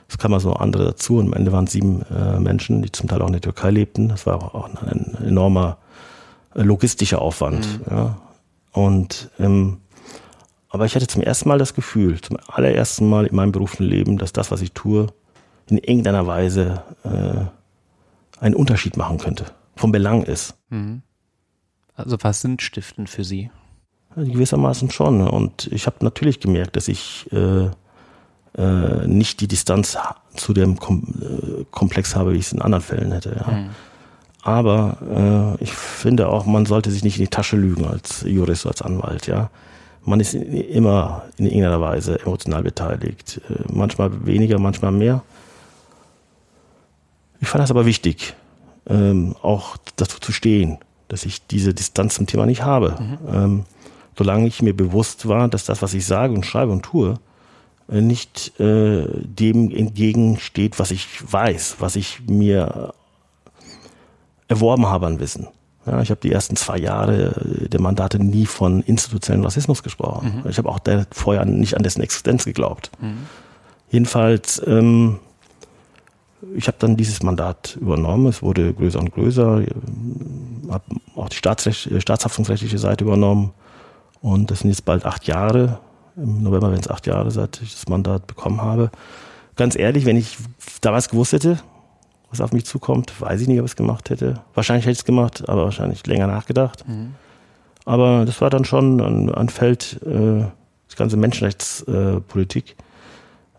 [0.08, 3.08] Es kamen so andere dazu und am Ende waren es sieben äh, Menschen, die zum
[3.08, 4.08] Teil auch in der Türkei lebten.
[4.08, 5.78] Das war auch ein enormer
[6.54, 7.66] äh, logistischer Aufwand.
[7.66, 7.96] Mhm.
[7.96, 8.18] Ja.
[8.72, 9.78] Und ähm,
[10.70, 14.18] aber ich hatte zum ersten Mal das Gefühl, zum allerersten Mal in meinem beruflichen Leben,
[14.18, 15.08] dass das, was ich tue,
[15.66, 17.57] in irgendeiner Weise äh,
[18.40, 19.46] einen Unterschied machen könnte,
[19.76, 20.54] vom Belang ist.
[20.70, 21.02] Mhm.
[21.94, 23.50] Also was sind Stiften für Sie?
[24.14, 25.20] Gewissermaßen schon.
[25.20, 27.68] Und ich habe natürlich gemerkt, dass ich äh,
[28.56, 29.96] äh, nicht die Distanz
[30.34, 33.44] zu dem Kom äh, Komplex habe, wie ich es in anderen Fällen hätte.
[33.46, 33.52] Ja.
[33.52, 33.70] Mhm.
[34.42, 38.66] Aber äh, ich finde auch, man sollte sich nicht in die Tasche lügen als Jurist,
[38.66, 39.26] als Anwalt.
[39.26, 39.50] Ja,
[40.04, 43.40] man ist immer in irgendeiner Weise emotional beteiligt.
[43.48, 45.22] Äh, manchmal weniger, manchmal mehr.
[47.40, 48.34] Ich fand das aber wichtig,
[48.88, 52.96] ähm, auch dazu zu stehen, dass ich diese Distanz zum Thema nicht habe.
[53.00, 53.18] Mhm.
[53.32, 53.64] Ähm,
[54.16, 57.14] solange ich mir bewusst war, dass das, was ich sage und schreibe und tue,
[57.90, 62.92] äh, nicht äh, dem entgegensteht, was ich weiß, was ich mir
[64.48, 65.48] erworben habe an Wissen.
[65.86, 70.42] Ja, ich habe die ersten zwei Jahre der Mandate nie von institutionellen Rassismus gesprochen.
[70.42, 70.50] Mhm.
[70.50, 70.80] Ich habe auch
[71.12, 72.90] vorher nicht an dessen Existenz geglaubt.
[73.00, 73.26] Mhm.
[73.90, 75.18] Jedenfalls, ähm,
[76.54, 78.26] ich habe dann dieses Mandat übernommen.
[78.26, 79.62] Es wurde größer und größer.
[80.70, 80.84] Habe
[81.16, 83.52] auch die Staatsrecht, staatshaftungsrechtliche Seite übernommen.
[84.20, 85.80] Und das sind jetzt bald acht Jahre.
[86.16, 88.90] Im November werden es acht Jahre, seit ich das Mandat bekommen habe.
[89.56, 90.36] Ganz ehrlich, wenn ich
[90.80, 91.58] damals gewusst hätte,
[92.30, 94.40] was auf mich zukommt, weiß ich nicht, ob ich es gemacht hätte.
[94.54, 96.86] Wahrscheinlich hätte ich es gemacht, aber wahrscheinlich länger nachgedacht.
[96.86, 97.14] Mhm.
[97.84, 100.44] Aber das war dann schon ein, ein Feld, äh,
[100.86, 102.76] das ganze Menschenrechtspolitik.
[102.78, 102.82] Äh,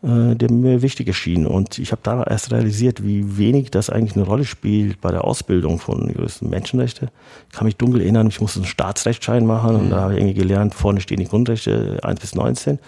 [0.01, 1.45] äh, der mir wichtig erschien.
[1.45, 5.25] Und ich habe da erst realisiert, wie wenig das eigentlich eine Rolle spielt bei der
[5.25, 6.49] Ausbildung von Juristen.
[6.49, 7.09] Menschenrechte.
[7.49, 9.89] Ich kann mich dunkel erinnern, ich musste einen Staatsrechtsschein machen und mhm.
[9.89, 12.79] da habe ich irgendwie gelernt, vorne stehen die Grundrechte 1 bis 19.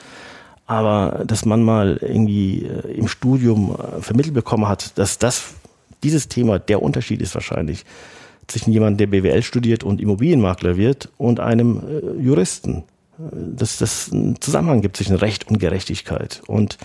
[0.67, 5.55] Aber dass man mal irgendwie äh, im Studium äh, vermittelt bekommen hat, dass das,
[6.03, 7.83] dieses Thema der Unterschied ist wahrscheinlich
[8.47, 11.81] zwischen jemandem, der BWL studiert und Immobilienmakler wird und einem
[12.19, 12.83] Juristen
[13.31, 16.77] dass das einen Zusammenhang gibt zwischen Recht und Gerechtigkeit und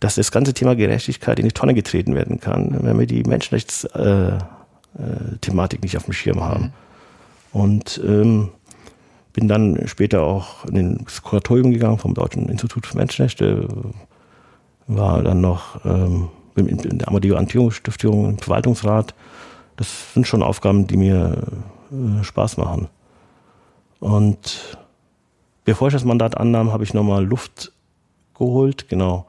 [0.00, 4.48] dass das ganze Thema Gerechtigkeit in die Tonne getreten werden kann, wenn wir die Menschenrechtsthematik
[4.98, 6.64] äh, äh, nicht auf dem Schirm haben.
[6.64, 6.72] Mhm.
[7.52, 8.48] Und ähm,
[9.32, 13.68] bin dann später auch in das Kuratorium gegangen vom Deutschen Institut für Menschenrechte,
[14.86, 19.14] war dann noch ähm, in der Amadeo Antio Stiftung im Verwaltungsrat.
[19.76, 21.36] Das sind schon Aufgaben, die mir
[21.90, 22.88] äh, Spaß machen.
[24.00, 24.78] Und
[25.70, 27.70] Bevor ich das Mandat annahm, habe ich nochmal Luft
[28.36, 29.26] geholt, genau.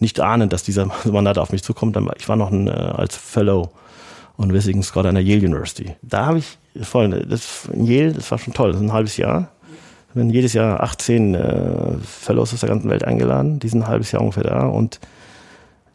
[0.00, 1.98] Nicht ahnend, dass dieser Mandat auf mich zukommt.
[2.18, 3.70] Ich war noch ein, äh, als Fellow
[4.36, 5.96] und Visiting Scholar an der Yale University.
[6.02, 9.16] Da habe ich voll, das in Yale, das war schon toll, das ist ein halbes
[9.16, 9.48] Jahr.
[10.12, 13.88] Wir werden jedes Jahr 18 äh, Fellows aus der ganzen Welt eingeladen, die sind ein
[13.88, 15.00] halbes Jahr ungefähr da und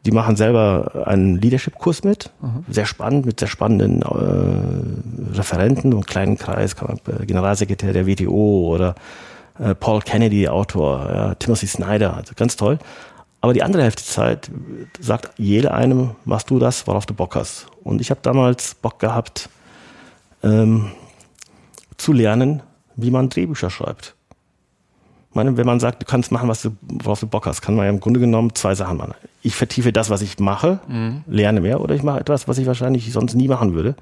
[0.08, 2.66] die machen selber einen Leadership-Kurs mit, mhm.
[2.68, 8.96] sehr spannend, mit sehr spannenden äh, Referenten, einem kleinen Kreis, äh, Generalsekretär der WTO oder
[9.60, 12.80] äh, Paul Kennedy, Autor, ja, Timothy Snyder, also ganz toll.
[13.42, 14.52] Aber die andere Hälfte der Zeit
[15.00, 17.68] sagt jeder einem, machst du das, worauf du Bock hast.
[17.84, 19.50] Und ich habe damals Bock gehabt,
[20.44, 20.92] ähm,
[21.98, 22.64] zu lernen,
[22.96, 24.16] wie man Drehbücher schreibt.
[25.30, 27.76] Ich meine, wenn man sagt, du kannst machen, was du, worauf du Bock hast, kann
[27.76, 29.16] man ja im Grunde genommen zwei Sachen machen.
[29.46, 31.24] Ich vertiefe das, was ich mache, mhm.
[31.28, 33.96] lerne mehr, oder ich mache etwas, was ich wahrscheinlich sonst nie machen würde.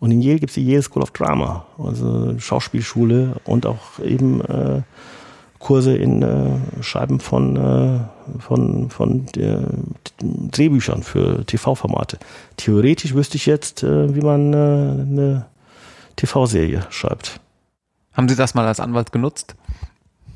[0.00, 4.40] Und in Yale gibt es die Yale School of Drama, also Schauspielschule und auch eben
[4.40, 4.82] äh,
[5.60, 8.00] Kurse in äh, Schreiben von, äh,
[8.40, 9.68] von, von der,
[10.22, 12.18] Drehbüchern für TV-Formate.
[12.56, 15.46] Theoretisch wüsste ich jetzt, äh, wie man äh, eine
[16.16, 17.40] TV-Serie schreibt.
[18.12, 19.54] Haben Sie das mal als Anwalt genutzt?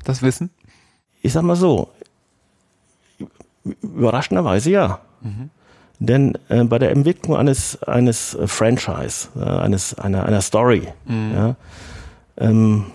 [0.03, 0.49] Das Wissen?
[1.21, 1.89] Ich sag mal so,
[3.81, 4.99] überraschenderweise ja.
[5.21, 5.49] Mhm.
[5.99, 11.31] Denn äh, bei der Entwicklung eines, eines äh, Franchise, äh, eines, einer, einer Story, mhm.
[11.33, 11.55] ja,
[12.37, 12.85] ähm,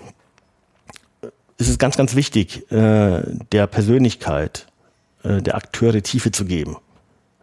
[1.57, 4.67] ist es ganz, ganz wichtig, äh, der Persönlichkeit
[5.23, 6.77] äh, der Akteure Tiefe zu geben.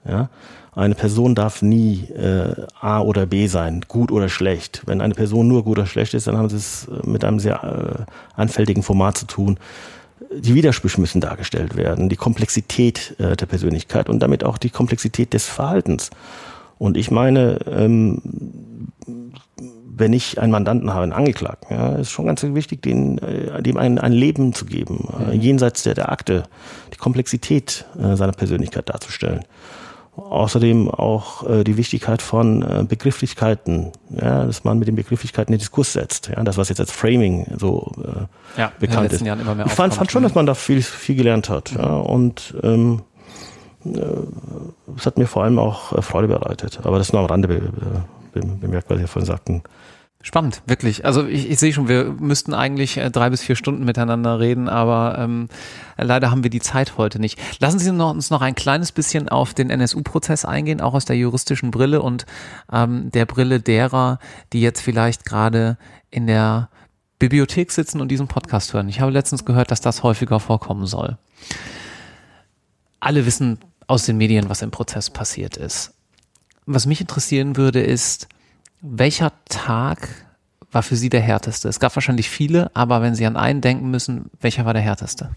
[0.08, 0.30] Ja?
[0.74, 4.84] Eine Person darf nie äh, A oder B sein, gut oder schlecht.
[4.86, 8.06] Wenn eine Person nur gut oder schlecht ist, dann haben sie es mit einem sehr
[8.36, 9.60] anfälligen Format zu tun
[10.34, 15.34] die Widersprüche müssen dargestellt werden, die Komplexität äh, der Persönlichkeit und damit auch die Komplexität
[15.34, 16.10] des Verhaltens.
[16.78, 18.22] Und ich meine, ähm,
[20.00, 23.78] wenn ich einen Mandanten habe, einen Angeklagten, ja, ist schon ganz wichtig, den, äh, dem
[23.78, 26.44] ein, ein Leben zu geben, äh, jenseits der, der Akte,
[26.94, 29.44] die Komplexität äh, seiner Persönlichkeit darzustellen.
[30.18, 35.60] Außerdem auch äh, die Wichtigkeit von äh, Begrifflichkeiten, ja, dass man mit den Begrifflichkeiten den
[35.60, 36.30] Diskurs setzt.
[36.30, 39.22] Ja, das, was jetzt als Framing so äh, ja, bekannt ist.
[39.22, 41.72] Jahren immer mehr ich fand, fand schon, dass man da viel, viel gelernt hat.
[41.72, 41.80] Mhm.
[41.80, 43.04] Ja, und ähm,
[43.86, 44.00] äh,
[44.98, 46.80] es hat mir vor allem auch äh, Freude bereitet.
[46.84, 47.62] Aber das nur am Rande be
[48.34, 49.64] be bemerkt, was Sie vorhin sagten.
[50.24, 51.06] Spannend, wirklich.
[51.06, 54.68] Also ich, ich sehe schon, wir müssten eigentlich äh, drei bis vier Stunden miteinander reden,
[54.68, 55.48] aber ähm,
[55.96, 57.40] leider haben wir die Zeit heute nicht.
[57.60, 61.70] Lassen Sie uns noch ein kleines bisschen auf den NSU-Prozess eingehen, auch aus der juristischen
[61.70, 62.26] Brille und
[62.72, 64.20] ähm, der Brille derer,
[64.54, 65.78] die jetzt vielleicht gerade
[66.10, 66.70] in der
[67.20, 68.90] Bibliothek sitzen und diesen Podcast hören.
[68.90, 71.18] Ich habe letztens gehört, dass das häufiger vorkommen soll.
[73.00, 75.94] Alle wissen aus den Medien, was im Prozess passiert ist.
[76.66, 78.28] Was mich interessieren würde, ist,
[78.82, 80.08] welcher Tag
[80.72, 81.70] war für Sie der härteste?
[81.70, 85.32] Es gab wahrscheinlich viele, aber wenn Sie an einen denken müssen, welcher war der härteste?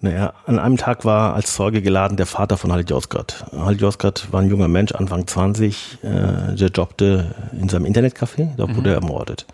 [0.00, 3.46] Naja, an einem Tag war als Zeuge geladen der Vater von Halit Yozgat.
[3.52, 8.64] Halit Yozgat war ein junger Mensch, Anfang 20, äh, der jobbte in seinem Internetcafé, da
[8.64, 8.86] wurde mhm.
[8.86, 9.46] er ermordet.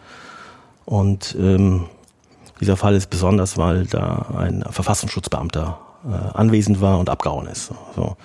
[0.87, 1.85] Und ähm,
[2.63, 7.71] dieser Fall ist besonders, weil da ein Verfassungsschutzbeamter äh, anwesend war und abgehauen ist.
[7.95, 8.17] So.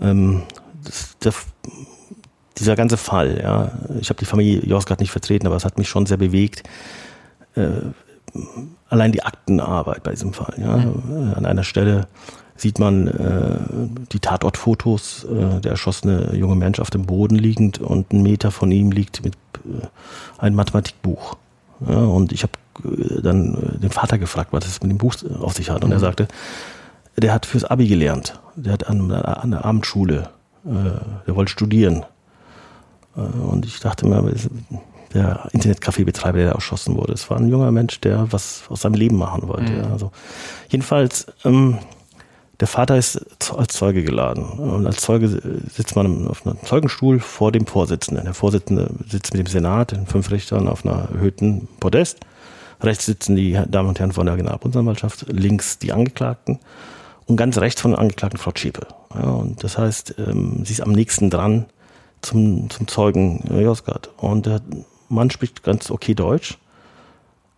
[0.00, 0.44] Ähm,
[0.84, 1.32] das, der,
[2.58, 5.88] dieser ganze Fall, ja, ich habe die Familie Josgard nicht vertreten, aber es hat mich
[5.88, 6.62] schon sehr bewegt.
[7.54, 7.68] Äh,
[8.88, 10.54] allein die Aktenarbeit bei diesem Fall.
[10.58, 10.76] Ja.
[10.76, 11.34] Mhm.
[11.34, 12.06] An einer Stelle
[12.56, 13.58] sieht man äh,
[14.12, 18.70] die Tatortfotos, äh, der erschossene junge Mensch auf dem Boden liegend und ein Meter von
[18.70, 19.86] ihm liegt mit äh,
[20.38, 21.36] ein Mathematikbuch.
[21.88, 22.52] Ja, und ich habe
[22.84, 25.84] äh, dann äh, den Vater gefragt, was es mit dem Buch auf sich hat.
[25.84, 26.02] Und er mhm.
[26.02, 26.28] sagte,
[27.16, 28.38] der hat fürs Abi gelernt.
[28.54, 32.04] Der hat an, an der Abendschule äh, der wollte studieren.
[33.16, 34.22] Äh, und ich dachte mir,
[35.14, 39.16] der Internetcafé-Betreiber, der erschossen wurde, es war ein junger Mensch, der was aus seinem Leben
[39.16, 39.72] machen wollte.
[39.72, 39.92] Mhm.
[39.92, 40.10] Also
[40.68, 41.78] jedenfalls, ähm,
[42.60, 43.20] der Vater ist
[43.56, 44.44] als Zeuge geladen.
[44.44, 48.24] Und als Zeuge sitzt man auf einem Zeugenstuhl vor dem Vorsitzenden.
[48.24, 52.20] Der Vorsitzende sitzt mit dem Senat, den fünf Richtern, auf einer erhöhten Podest.
[52.80, 56.60] Rechts sitzen die Damen und Herren von der Generalbundesanwaltschaft, links die Angeklagten
[57.26, 58.86] und ganz rechts von der Angeklagten Frau Zschäpe.
[59.14, 61.66] Ja, und das heißt, ähm, sie ist am nächsten dran
[62.22, 64.10] zum, zum Zeugen äh, Josgard.
[64.16, 64.60] Und der
[65.08, 66.58] Mann spricht ganz okay Deutsch,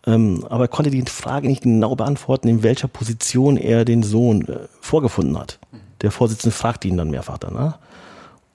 [0.05, 4.47] ähm, aber er konnte die Frage nicht genau beantworten, in welcher Position er den Sohn
[4.47, 5.59] äh, vorgefunden hat.
[6.01, 7.79] Der Vorsitzende fragte ihn dann mehrfach danach.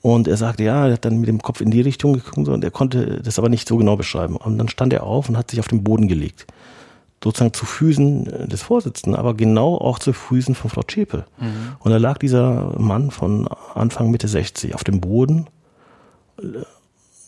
[0.03, 2.65] Und er sagte, ja, er hat dann mit dem Kopf in die Richtung geguckt und
[2.65, 4.37] er konnte das aber nicht so genau beschreiben.
[4.37, 6.47] Und dann stand er auf und hat sich auf den Boden gelegt
[7.23, 11.25] sozusagen zu Füßen äh, des Vorsitzenden, aber genau auch zu Füßen von Frau Zschäpe.
[11.39, 11.77] Mhm.
[11.81, 15.47] Und da lag dieser Mann von Anfang Mitte 60 auf dem Boden,
[16.39, 16.43] äh,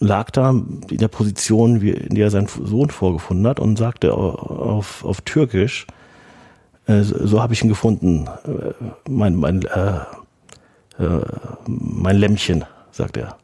[0.01, 5.05] lag da in der Position, in der er seinen Sohn vorgefunden hat und sagte auf,
[5.05, 5.87] auf Türkisch,
[6.87, 8.29] äh, so habe ich ihn gefunden,
[9.09, 10.01] mein, mein, äh,
[11.67, 13.37] mein Lämmchen, sagt er.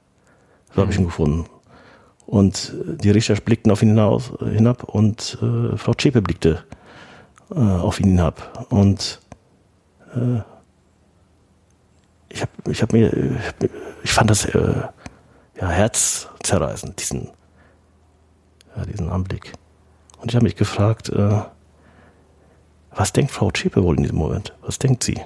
[0.75, 0.83] So mhm.
[0.83, 1.45] habe ich ihn gefunden.
[2.29, 6.62] Und die Richter blickten auf ihn hinaus, hinab und äh, Frau Zschäpe blickte
[7.51, 8.67] äh, auf ihn hinab.
[8.69, 9.19] Und
[10.14, 10.43] äh,
[12.29, 13.11] ich habe ich hab mir,
[14.03, 14.75] ich fand das äh,
[15.59, 17.31] ja, herzzerreißend, diesen,
[18.77, 19.55] ja, diesen Anblick.
[20.21, 21.41] Und ich habe mich gefragt, äh,
[22.95, 24.53] was denkt Frau Zschäpe wohl in diesem Moment?
[24.61, 25.19] Was denkt sie?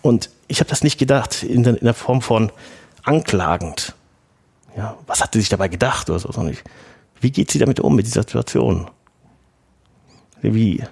[0.00, 2.50] Und ich habe das nicht gedacht in der, in der Form von
[3.02, 3.94] anklagend
[4.76, 6.56] ja, was hat sie sich dabei gedacht oder so, sondern
[7.20, 8.90] wie geht sie damit um, mit dieser Situation?
[10.42, 10.82] Wie,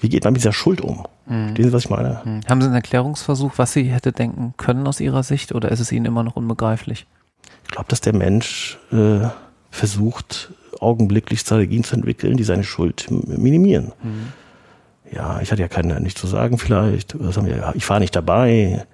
[0.00, 1.04] wie geht man mit dieser Schuld um?
[1.26, 1.54] Mhm.
[1.56, 2.22] Sie, was ich meine?
[2.24, 2.40] Mhm.
[2.48, 5.92] Haben Sie einen Erklärungsversuch, was sie hätte denken können aus Ihrer Sicht oder ist es
[5.92, 7.06] Ihnen immer noch unbegreiflich?
[7.64, 9.28] Ich glaube, dass der Mensch äh,
[9.70, 13.92] versucht, augenblicklich Strategien zu entwickeln, die seine Schuld minimieren.
[14.02, 14.32] Mhm.
[15.10, 17.16] Ja, ich hatte ja keine, nicht zu sagen vielleicht,
[17.74, 18.86] ich war nicht dabei,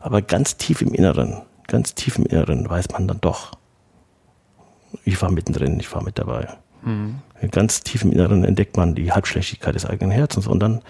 [0.00, 1.42] aber ganz tief im Inneren
[1.72, 3.52] ganz tief im Inneren weiß man dann doch,
[5.04, 6.46] ich war mittendrin, ich war mit dabei.
[6.82, 7.20] Mhm.
[7.50, 10.82] Ganz tief im Inneren entdeckt man die Halbschlechtigkeit des eigenen Herzens und dann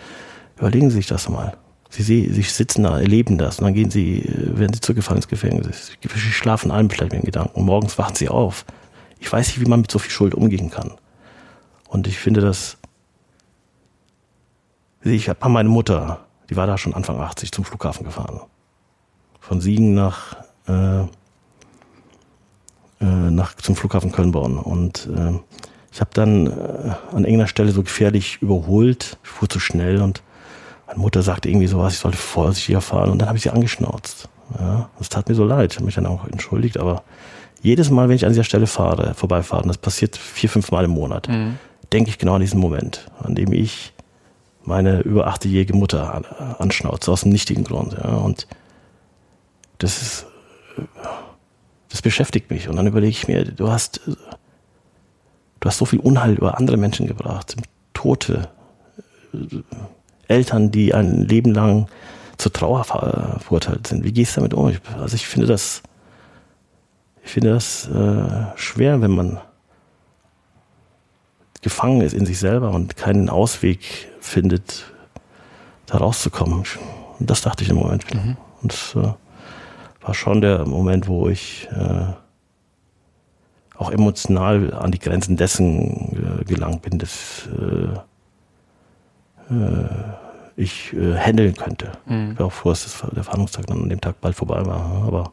[0.58, 1.56] überlegen Sie sich das mal.
[1.88, 5.92] Sie, sie sitzen da, erleben das und dann gehen Sie, werden Sie zurückgefahren ins Gefängnis.
[6.02, 7.64] Sie schlafen ein vielleicht mit den Gedanken.
[7.64, 8.64] Morgens wachen Sie auf.
[9.20, 10.92] Ich weiß nicht, wie man mit so viel Schuld umgehen kann.
[11.88, 12.78] Und ich finde das,
[15.02, 18.40] ich habe meine Mutter, die war da schon Anfang 80 zum Flughafen gefahren.
[19.38, 20.36] Von Siegen nach
[20.68, 21.06] äh, äh,
[23.00, 24.58] nach, zum Flughafen Köln-Bonn.
[24.58, 25.32] Und äh,
[25.92, 26.50] ich habe dann äh,
[27.10, 29.18] an irgendeiner Stelle so gefährlich überholt.
[29.22, 30.22] Ich fuhr zu schnell und
[30.92, 34.28] Meine Mutter sagte irgendwie sowas, ich sollte vorsichtiger fahren und dann habe ich sie angeschnauzt.
[34.58, 37.02] Ja, das tat mir so leid, ich habe mich dann auch entschuldigt, aber
[37.62, 40.90] jedes Mal, wenn ich an dieser Stelle fahre, vorbeifahre, das passiert vier, fünf Mal im
[40.90, 41.58] Monat, mhm.
[41.92, 43.94] denke ich genau an diesen Moment, an dem ich
[44.64, 47.94] meine über 80-jährige Mutter anschnauze, aus dem nichtigen Grund.
[47.94, 48.46] Ja, und
[49.78, 50.26] das ist,
[51.88, 52.68] das beschäftigt mich.
[52.68, 57.06] Und dann überlege ich mir, du hast, du hast so viel Unheil über andere Menschen
[57.06, 57.56] gebracht,
[57.92, 58.48] Tote,
[60.28, 61.86] Eltern, die ein Leben lang
[62.38, 64.04] zur Trauer verurteilt sind.
[64.04, 64.72] Wie gehst du damit um?
[64.98, 65.82] Also ich finde das,
[67.22, 69.40] ich finde das äh, schwer, wenn man
[71.60, 74.84] gefangen ist in sich selber und keinen Ausweg findet,
[75.86, 76.64] da rauszukommen.
[77.18, 78.12] Und das dachte ich im Moment.
[78.12, 78.36] Mhm.
[78.62, 79.12] Und äh,
[80.02, 82.12] war schon der Moment, wo ich äh,
[83.76, 87.94] auch emotional an die Grenzen dessen äh, gelangt bin, dass äh,
[89.54, 89.88] äh,
[90.56, 91.92] ich äh, handeln könnte.
[92.06, 92.32] Mhm.
[92.32, 95.04] Ich war auch froh, dass das, der Verhandlungstag dann an dem Tag bald vorbei war.
[95.06, 95.32] Aber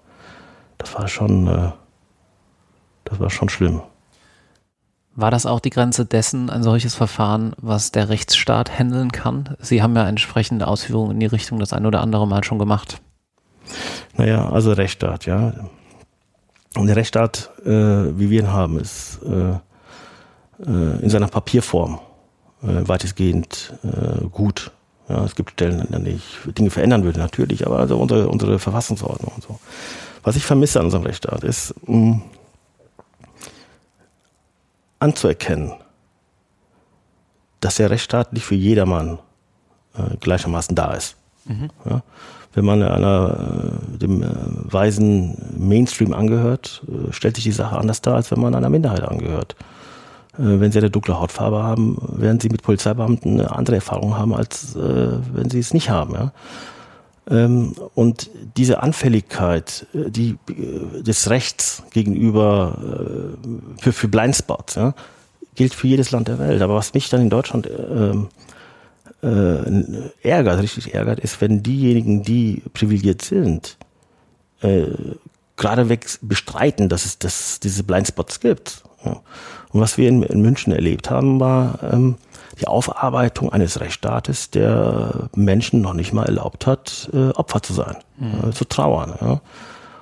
[0.78, 1.72] das war schon, äh,
[3.06, 3.82] das war schon schlimm.
[5.16, 9.58] War das auch die Grenze dessen, ein solches Verfahren, was der Rechtsstaat handeln kann?
[9.60, 13.02] Sie haben ja entsprechende Ausführungen in die Richtung das ein oder andere Mal schon gemacht.
[14.18, 15.54] Naja, also Rechtsstaat, ja.
[16.76, 19.52] Und der Rechtsstaat, äh, wie wir ihn haben, ist äh,
[20.66, 22.00] äh, in seiner Papierform
[22.62, 24.72] äh, weitestgehend äh, gut.
[25.08, 28.60] Ja, es gibt Stellen, an denen ich Dinge verändern würde, natürlich, aber also unsere, unsere
[28.60, 29.60] Verfassungsordnung und so.
[30.22, 32.22] Was ich vermisse an unserem Rechtsstaat ist mh,
[35.00, 35.74] anzuerkennen,
[37.60, 39.20] dass der Rechtsstaat nicht für jedermann
[39.98, 41.16] äh, gleichermaßen da ist.
[41.46, 41.70] Mhm.
[41.86, 42.04] Ja,
[42.54, 44.28] wenn man einer, äh, dem äh,
[44.64, 49.04] weisen Mainstream angehört, äh, stellt sich die Sache anders dar, als wenn man einer Minderheit
[49.04, 49.56] angehört.
[50.42, 54.74] Wenn Sie eine dunkle Hautfarbe haben, werden Sie mit Polizeibeamten eine andere Erfahrung haben, als
[54.74, 56.32] wenn Sie es nicht haben.
[57.30, 62.78] Ähm, und diese Anfälligkeit die, des Rechts gegenüber
[63.82, 64.94] für, für Blindspots ja,
[65.56, 66.62] gilt für jedes Land der Welt.
[66.62, 68.30] Aber was mich dann in Deutschland ähm,
[69.22, 73.78] äh, ärgert, richtig ärgert, ist, wenn diejenigen, die privilegiert sind,
[74.62, 74.86] äh,
[75.58, 78.84] geradeweg bestreiten, dass es dass diese Blindspots gibt.
[79.04, 79.22] Ja.
[79.72, 82.16] Und was wir in, in, München erlebt haben, war ähm,
[82.60, 87.98] die Aufarbeitung eines Rechtsstaates, der Menschen noch nicht mal erlaubt hat, äh, Opfer zu sein,
[88.18, 88.50] mhm.
[88.50, 89.14] äh, zu trauern.
[89.22, 89.42] Ja.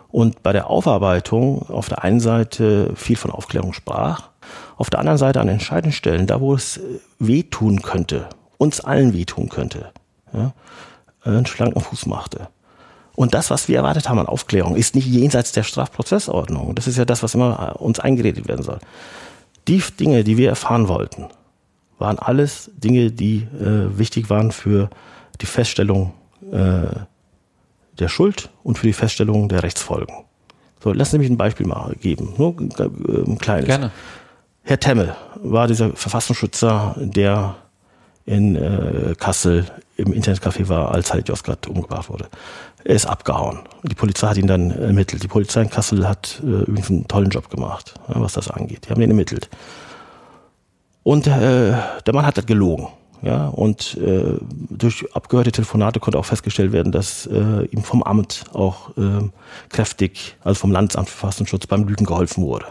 [0.10, 4.30] Und bei der Aufarbeitung auf der einen Seite viel von Aufklärung sprach,
[4.78, 6.82] auf der anderen Seite an entscheidenden Stellen, da wo es äh,
[7.20, 9.92] wehtun könnte, uns allen wehtun könnte,
[10.34, 10.54] ja,
[11.24, 12.50] einen schlanken Fuß machte.
[13.16, 16.76] Und das, was wir erwartet haben an Aufklärung, ist nicht jenseits der Strafprozessordnung.
[16.76, 18.80] Das ist ja das, was immer uns eingeredet werden soll.
[19.68, 21.26] Die Dinge, die wir erfahren wollten,
[21.98, 24.90] waren alles Dinge, die äh, wichtig waren für
[25.42, 26.14] die Feststellung
[26.52, 26.90] äh,
[27.98, 30.14] der Schuld und für die Feststellung der Rechtsfolgen.
[30.84, 32.34] So, lassen Sie mich ein Beispiel mal geben.
[32.38, 33.66] Nur ein kleines.
[33.66, 33.92] Gerne.
[34.62, 37.56] Herr Temmel war dieser Verfassungsschützer, der
[38.28, 39.66] in äh, Kassel
[39.96, 42.28] im Internetcafé war, als Halit Yozgat umgebracht wurde.
[42.84, 43.60] Er ist abgehauen.
[43.84, 45.24] Die Polizei hat ihn dann ermittelt.
[45.24, 48.86] Die Polizei in Kassel hat äh, übrigens einen tollen Job gemacht, ja, was das angeht.
[48.86, 49.50] Die haben ihn ermittelt.
[51.04, 51.74] Und äh,
[52.06, 52.90] der Mann hat das gelogen.
[53.24, 54.38] Ja, und äh,
[54.70, 59.28] durch abgehörte Telefonate konnte auch festgestellt werden, dass äh, ihm vom Amt auch äh,
[59.70, 62.66] kräftig, also vom Landesamt für Verfassungsschutz beim Lügen geholfen wurde.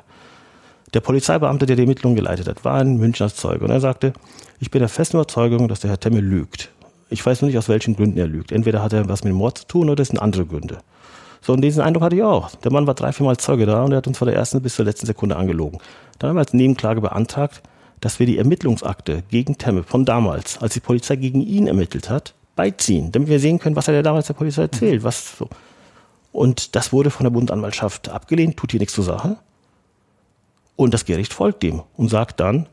[0.95, 4.13] Der Polizeibeamte, der die Ermittlungen geleitet hat, war ein Münchner Zeuge und er sagte,
[4.61, 6.71] ich bin der festen Überzeugung, dass der Herr Temmel lügt.
[7.09, 8.53] Ich weiß nur nicht, aus welchen Gründen er lügt.
[8.53, 10.79] Entweder hat er was mit dem Mord zu tun oder es sind andere Gründe.
[11.41, 12.51] So, und diesen Eindruck hatte ich auch.
[12.57, 14.63] Der Mann war drei, vier Mal Zeuge da und er hat uns von der ersten
[14.63, 15.79] bis zur letzten Sekunde angelogen.
[16.19, 17.63] Dann haben wir als Nebenklage beantragt,
[18.01, 22.35] dass wir die Ermittlungsakte gegen Temme von damals, als die Polizei gegen ihn ermittelt hat,
[22.57, 25.05] beiziehen, damit wir sehen können, was hat er damals der Polizei erzählt.
[25.05, 25.49] Was so.
[26.33, 29.37] Und das wurde von der Bundesanwaltschaft abgelehnt, tut hier nichts zur Sache.
[30.77, 32.67] Und das Gericht folgt dem und sagt dann,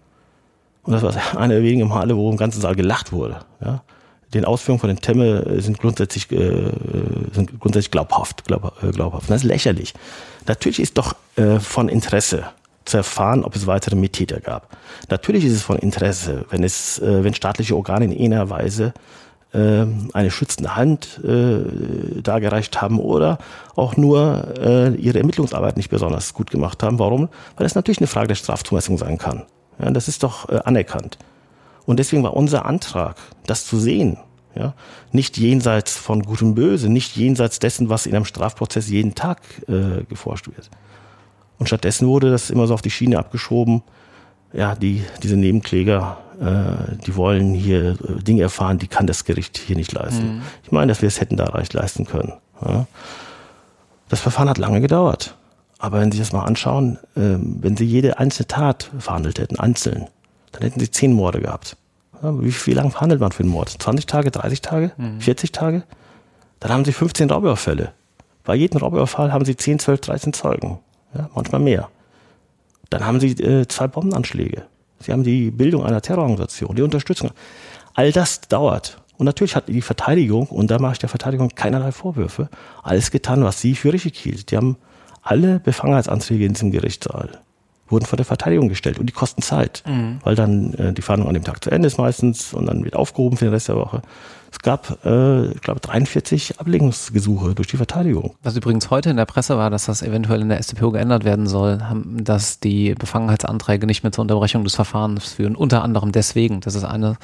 [0.83, 3.39] und das war einer der wenigen Male, wo im ganzen Saal gelacht wurde.
[3.63, 3.83] Ja.
[4.33, 6.71] Den Ausführungen von den Temme sind grundsätzlich, äh,
[7.31, 9.29] sind grundsätzlich glaubhaft, glaub, äh, glaubhaft.
[9.29, 9.93] Das ist lächerlich.
[10.47, 12.45] Natürlich ist doch äh, von Interesse
[12.85, 14.75] zu erfahren, ob es weitere Mittäter gab.
[15.09, 19.22] Natürlich ist es von Interesse, wenn es, äh, wenn staatliche Organe in einer Weise äh,
[19.53, 23.37] eine schützende Hand äh, dargereicht haben oder
[23.75, 26.97] auch nur äh, ihre Ermittlungsarbeit nicht besonders gut gemacht haben.
[26.97, 27.29] Warum?
[27.55, 29.43] Weil es natürlich eine Frage der Strafzumessung sein kann.
[29.79, 31.19] Ja, das ist doch äh, anerkannt.
[31.85, 34.17] Und deswegen war unser Antrag, das zu sehen,
[34.55, 34.73] ja,
[35.11, 39.39] nicht jenseits von Gut und Böse, nicht jenseits dessen, was in einem Strafprozess jeden Tag
[39.67, 40.69] äh, geforscht wird.
[41.59, 43.83] Und stattdessen wurde das immer so auf die Schiene abgeschoben,
[44.51, 49.57] ja, die, diese Nebenkläger äh, die wollen hier äh, Dinge erfahren, die kann das Gericht
[49.57, 50.35] hier nicht leisten.
[50.35, 50.41] Mhm.
[50.63, 52.33] Ich meine, dass wir es hätten da leicht leisten können.
[52.65, 52.87] Ja.
[54.09, 55.35] Das Verfahren hat lange gedauert.
[55.79, 60.07] Aber wenn Sie das mal anschauen, äh, wenn Sie jede einzelne Tat verhandelt hätten, einzeln,
[60.51, 61.75] dann hätten Sie zehn Morde gehabt.
[62.21, 63.69] Ja, wie, wie lange verhandelt man für einen Mord?
[63.69, 65.19] 20 Tage, 30 Tage, mhm.
[65.19, 65.83] 40 Tage?
[66.59, 67.91] Dann haben Sie 15 Raubüberfälle.
[68.45, 70.79] Bei jedem Raubüberfall haben Sie 10, 12, 13 Zeugen.
[71.13, 71.89] Ja, manchmal mehr.
[72.89, 74.63] Dann haben Sie äh, zwei Bombenanschläge.
[75.03, 77.31] Sie haben die Bildung einer Terrororganisation, die Unterstützung.
[77.93, 78.97] All das dauert.
[79.17, 82.49] Und natürlich hat die Verteidigung, und da mache ich der Verteidigung keinerlei Vorwürfe,
[82.81, 84.51] alles getan, was sie für richtig hielt.
[84.51, 84.77] Die haben
[85.21, 87.41] alle Befangenheitsanträge in diesem Gerichtssaal
[87.87, 90.19] wurden vor der Verteidigung gestellt und die kosten Zeit, mhm.
[90.23, 92.95] weil dann äh, die Verhandlung an dem Tag zu Ende ist meistens und dann wird
[92.95, 94.01] aufgehoben für den Rest der Woche.
[94.53, 98.35] Es gab, äh, ich glaube, 43 Ablegungsgesuche durch die Verteidigung.
[98.43, 101.47] Was übrigens heute in der Presse war, dass das eventuell in der StPO geändert werden
[101.47, 101.79] soll,
[102.17, 105.55] dass die Befangenheitsanträge nicht mehr zur Unterbrechung des Verfahrens führen.
[105.55, 106.61] Unter anderem deswegen.
[106.61, 107.17] Das ist eine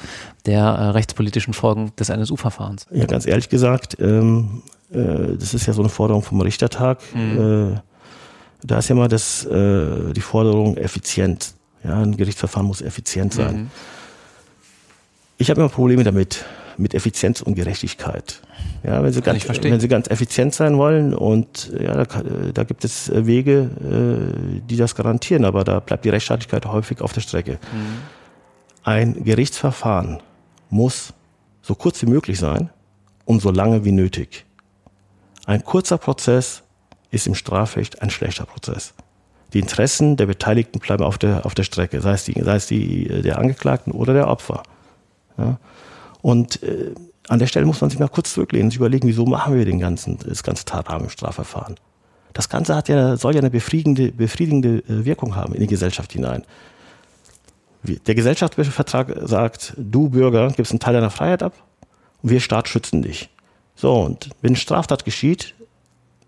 [0.44, 2.86] der äh, rechtspolitischen Folgen des NSU-Verfahrens.
[2.90, 6.98] Ja, ganz ehrlich gesagt, ähm, äh, das ist ja so eine Forderung vom Richtertag.
[7.14, 7.78] Mhm.
[8.62, 11.54] Äh, da ist ja mal das, äh, die Forderung effizient.
[11.84, 13.56] Ja, ein Gerichtsverfahren muss effizient sein.
[13.56, 13.70] Mhm.
[15.38, 16.44] Ich habe immer Probleme damit,
[16.76, 18.40] mit Effizienz und Gerechtigkeit.
[18.82, 22.84] Ja, wenn Sie, ganz, wenn Sie ganz effizient sein wollen und ja, da, da gibt
[22.84, 27.52] es Wege, äh, die das garantieren, aber da bleibt die Rechtsstaatlichkeit häufig auf der Strecke.
[27.52, 27.98] Mhm.
[28.82, 30.22] Ein Gerichtsverfahren
[30.70, 31.12] muss
[31.62, 32.70] so kurz wie möglich sein
[33.26, 34.46] und so lange wie nötig.
[35.44, 36.62] Ein kurzer Prozess
[37.10, 38.94] ist im Strafrecht ein schlechter Prozess.
[39.52, 42.66] Die Interessen der Beteiligten bleiben auf der, auf der Strecke, sei es, die, sei es
[42.66, 44.62] die der Angeklagten oder der Opfer.
[45.36, 45.58] Ja?
[46.22, 46.94] Und äh,
[47.28, 49.64] an der Stelle muss man sich mal kurz zurücklehnen und sich überlegen, wieso machen wir
[49.64, 51.76] den ganzen, das ganze Tatrahmen im Strafverfahren.
[52.32, 56.12] Das Ganze hat ja, soll ja eine befriedigende, befriedigende äh, Wirkung haben in die Gesellschaft
[56.12, 56.44] hinein.
[57.82, 61.54] Der Gesellschaftsvertrag sagt, du Bürger gibst einen Teil deiner Freiheit ab
[62.22, 63.30] und wir Staat schützen dich.
[63.74, 65.54] So, und wenn Straftat geschieht,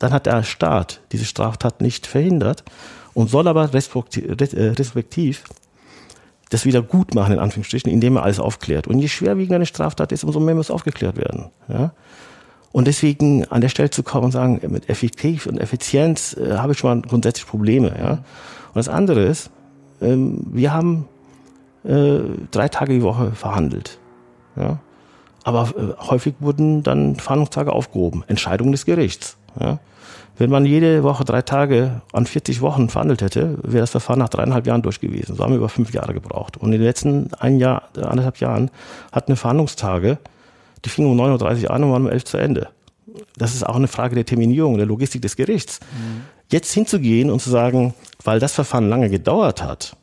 [0.02, 2.64] dann hat der Staat diese Straftat nicht verhindert
[3.14, 5.54] und soll aber respektiv äh,
[6.50, 8.88] das wieder gut machen, in Anführungsstrichen, indem er alles aufklärt.
[8.88, 11.50] Und je schwerwiegender eine Straftat ist, umso mehr muss aufgeklärt werden.
[11.68, 11.92] Ja?
[12.72, 16.72] Und deswegen an der Stelle zu kommen und sagen, mit Effektiv und Effizienz äh, habe
[16.72, 17.94] ich schon mal grundsätzlich Probleme.
[17.96, 18.10] Ja?
[18.10, 19.50] Und das andere ist,
[20.00, 21.08] ähm, wir haben
[21.84, 22.18] äh,
[22.50, 23.98] drei Tage die Woche verhandelt.
[24.56, 24.80] Ja?
[25.44, 29.36] Aber äh, häufig wurden dann Verhandlungstage aufgehoben, Entscheidungen des Gerichts.
[29.60, 29.78] Ja?
[30.38, 34.30] Wenn man jede Woche drei Tage an 40 Wochen verhandelt hätte, wäre das Verfahren nach
[34.30, 35.36] dreieinhalb Jahren durch gewesen.
[35.36, 36.56] So haben wir über fünf Jahre gebraucht.
[36.56, 38.70] Und in den letzten ein Jahr, anderthalb Jahren
[39.12, 40.18] hatten wir Verhandlungstage,
[40.84, 42.68] die fingen um 9.30 Uhr an und waren um 11 Uhr zu Ende.
[43.36, 45.80] Das ist auch eine Frage der Terminierung, der Logistik des Gerichts.
[45.80, 46.22] Mhm.
[46.50, 49.96] Jetzt hinzugehen und zu sagen, weil das Verfahren lange gedauert hat,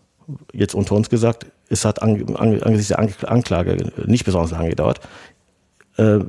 [0.53, 4.99] jetzt unter uns gesagt, es hat angesichts der Anklage nicht besonders lange gedauert,
[5.97, 6.19] äh,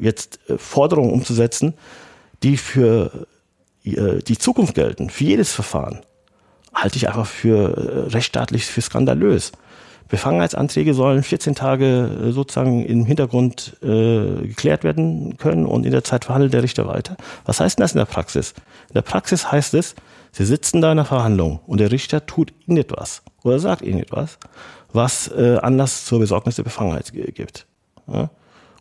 [0.00, 1.74] jetzt Forderungen umzusetzen,
[2.42, 3.35] die für äh,
[3.94, 6.00] die Zukunft gelten, für jedes Verfahren,
[6.76, 9.52] halte ich einfach für äh, rechtsstaatlich für skandalös.
[10.08, 16.04] Befangenheitsanträge sollen 14 Tage äh, sozusagen im Hintergrund äh, geklärt werden können und in der
[16.04, 17.16] Zeit verhandelt der Richter weiter.
[17.44, 18.54] Was heißt denn das in der Praxis?
[18.88, 19.94] In der Praxis heißt es,
[20.30, 24.38] Sie sitzen da in der Verhandlung und der Richter tut irgendetwas oder sagt irgendetwas,
[24.92, 27.66] was äh, Anlass zur Besorgnis der Befangenheit gibt.
[28.06, 28.28] Ja?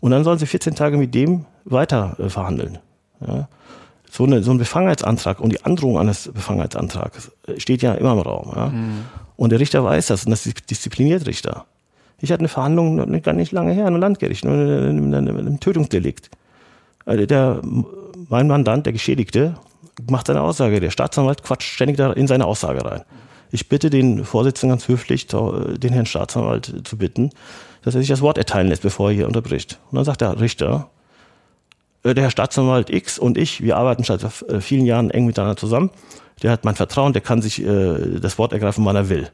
[0.02, 2.80] Und dann sollen Sie 14 Tage mit dem weiter äh, verhandeln.
[3.26, 3.48] Ja?
[4.16, 8.54] So, eine, so ein Befangenheitsantrag und die Androhung eines Befangenheitsantrags steht ja immer im Raum.
[8.56, 8.68] Ja?
[8.68, 9.04] Mhm.
[9.36, 11.66] Und der Richter weiß das und das diszipliniert Richter.
[12.22, 16.30] Ich hatte eine Verhandlung gar nicht lange her, in einem Landgericht, in einem, Tötungsdelikt.
[17.06, 17.62] Also der,
[18.30, 19.56] mein Mandant, der Geschädigte,
[20.10, 20.80] macht seine Aussage.
[20.80, 23.02] Der Staatsanwalt quatscht ständig da in seine Aussage rein.
[23.52, 27.32] Ich bitte den Vorsitzenden ganz höflich, den Herrn Staatsanwalt zu bitten,
[27.82, 29.80] dass er sich das Wort erteilen lässt, bevor er hier unterbricht.
[29.92, 30.95] Und dann sagt der Richter, äh,
[32.14, 35.90] der Herr Staatsanwalt X und ich, wir arbeiten seit äh, vielen Jahren eng miteinander zusammen.
[36.44, 39.30] Der hat mein Vertrauen, der kann sich äh, das Wort ergreifen, wann er will.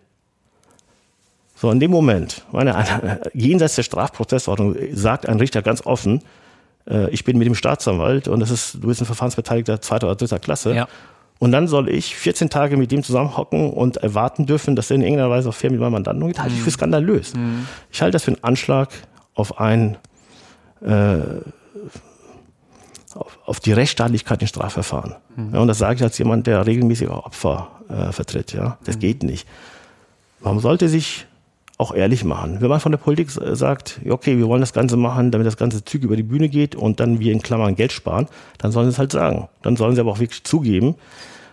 [1.55, 6.23] So, in dem Moment, meine, jenseits der Strafprozessordnung, sagt ein Richter ganz offen,
[6.89, 10.15] äh, ich bin mit dem Staatsanwalt und das ist, du bist ein Verfahrensbeteiligter zweiter oder
[10.15, 10.73] dritter Klasse.
[10.73, 10.87] Ja.
[11.39, 15.01] Und dann soll ich 14 Tage mit dem zusammenhocken und erwarten dürfen, dass er in
[15.01, 16.73] irgendeiner Weise auf fair mit meinem Mandanten umgeht, halte ich für mhm.
[16.73, 17.33] skandalös.
[17.33, 17.67] Mhm.
[17.91, 18.89] Ich halte das für einen Anschlag
[19.33, 19.97] auf ein
[20.81, 21.17] äh,
[23.21, 25.15] auf, auf die Rechtsstaatlichkeit in Strafverfahren.
[25.35, 25.53] Mhm.
[25.53, 28.53] Ja, und das sage ich als jemand, der regelmäßig auch Opfer äh, vertritt.
[28.53, 28.99] Ja, das mhm.
[28.99, 29.47] geht nicht.
[30.39, 31.27] Man sollte sich
[31.77, 32.61] auch ehrlich machen.
[32.61, 35.83] Wenn man von der Politik sagt, okay, wir wollen das Ganze machen, damit das ganze
[35.83, 38.27] Züge über die Bühne geht und dann wir in Klammern Geld sparen,
[38.59, 39.49] dann sollen sie es halt sagen.
[39.63, 40.95] Dann sollen sie aber auch wirklich zugeben,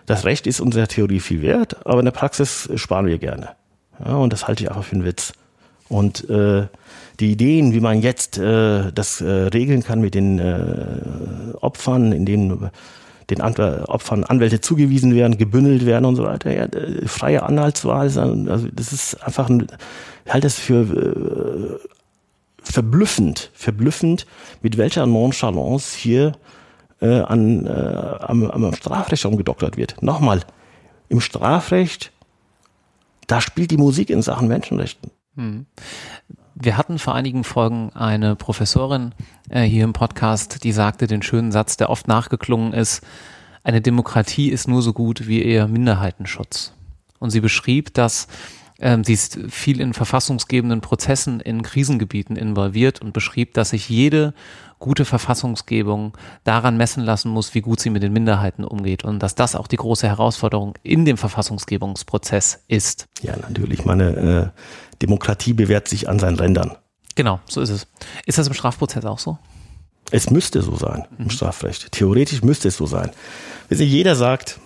[0.05, 3.49] das Recht ist unserer Theorie viel wert, aber in der Praxis sparen wir gerne.
[4.03, 5.33] Ja, und das halte ich einfach für einen Witz.
[5.87, 6.67] Und äh,
[7.19, 12.25] die Ideen, wie man jetzt äh, das äh, regeln kann mit den äh, Opfern, in
[12.25, 12.69] denen
[13.29, 13.55] den An
[13.85, 16.51] Opfern Anwälte zugewiesen werden, gebündelt werden und so weiter.
[16.51, 16.67] Ja,
[17.05, 19.67] freie Anhaltswahl, also das ist einfach, ein,
[20.25, 21.89] ich halte das für äh,
[22.63, 24.25] verblüffend, verblüffend,
[24.61, 26.33] mit welcher Nonchalance hier
[27.01, 30.01] äh, an, äh, am, am Strafrecht umgedoktert wird.
[30.01, 30.41] Nochmal,
[31.07, 32.11] im Strafrecht,
[33.27, 35.11] da spielt die Musik in Sachen Menschenrechten.
[35.35, 35.65] Hm.
[36.61, 39.13] Wir hatten vor einigen Folgen eine Professorin
[39.49, 43.01] äh, hier im Podcast, die sagte den schönen Satz, der oft nachgeklungen ist,
[43.63, 46.73] eine Demokratie ist nur so gut wie ihr Minderheitenschutz.
[47.19, 48.27] Und sie beschrieb, dass
[48.81, 54.33] ähm, sie ist viel in verfassungsgebenden Prozessen in Krisengebieten involviert und beschrieb, dass sich jede
[54.79, 59.35] gute Verfassungsgebung daran messen lassen muss, wie gut sie mit den Minderheiten umgeht und dass
[59.35, 63.07] das auch die große Herausforderung in dem Verfassungsgebungsprozess ist.
[63.21, 63.85] Ja, natürlich.
[63.85, 66.75] Meine äh, Demokratie bewährt sich an seinen Rändern.
[67.15, 67.87] Genau, so ist es.
[68.25, 69.37] Ist das im Strafprozess auch so?
[70.11, 71.29] Es müsste so sein im mhm.
[71.29, 71.91] Strafrecht.
[71.91, 73.11] Theoretisch müsste es so sein.
[73.67, 74.59] Wenn sich jeder sagt,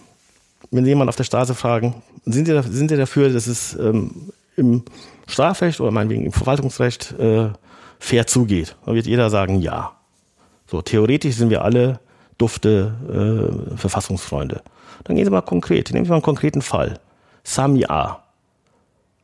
[0.72, 4.32] wenn Sie jemand auf der Straße fragen, sind Sie, sind Sie dafür, dass es ähm,
[4.56, 4.84] im
[5.28, 7.50] Strafrecht oder meinetwegen im Verwaltungsrecht äh,
[8.00, 8.76] fair zugeht?
[8.86, 9.94] Dann wird jeder sagen, ja.
[10.68, 12.00] So, theoretisch sind wir alle
[12.38, 14.62] dufte äh, Verfassungsfreunde.
[15.04, 15.92] Dann gehen Sie mal konkret.
[15.92, 17.00] Nehmen Sie mal einen konkreten Fall.
[17.44, 18.23] Sami A.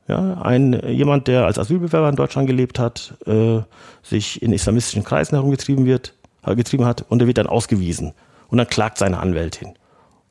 [0.09, 3.59] Ja, ein, jemand, der als Asylbewerber in Deutschland gelebt hat, äh,
[4.01, 8.13] sich in islamistischen Kreisen herumgetrieben wird, äh, getrieben hat und er wird dann ausgewiesen.
[8.47, 9.75] Und dann klagt seine Anwältin.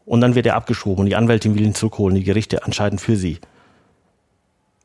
[0.05, 3.15] Und dann wird er abgeschoben und die Anwältin will ihn zurückholen, die Gerichte entscheiden für
[3.15, 3.39] sie.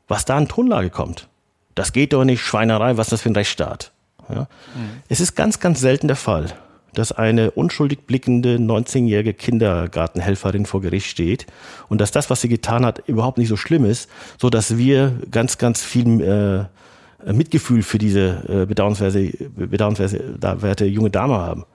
[0.08, 1.28] Was da an Tonlage kommt,
[1.74, 3.92] das geht doch nicht, Schweinerei, was ist das für ein Rechtsstaat?
[4.30, 4.42] Ja?
[4.76, 5.02] Mhm.
[5.10, 6.54] Es ist ganz, ganz selten der Fall,
[6.94, 11.48] dass eine unschuldig blickende 19-jährige Kindergartenhelferin vor Gericht steht
[11.90, 15.14] und dass das, was sie getan hat, überhaupt nicht so schlimm ist, so dass wir
[15.32, 21.66] ganz, ganz viel äh, Mitgefühl für diese äh, bedauernswerte, bedauernswerte junge Dame haben.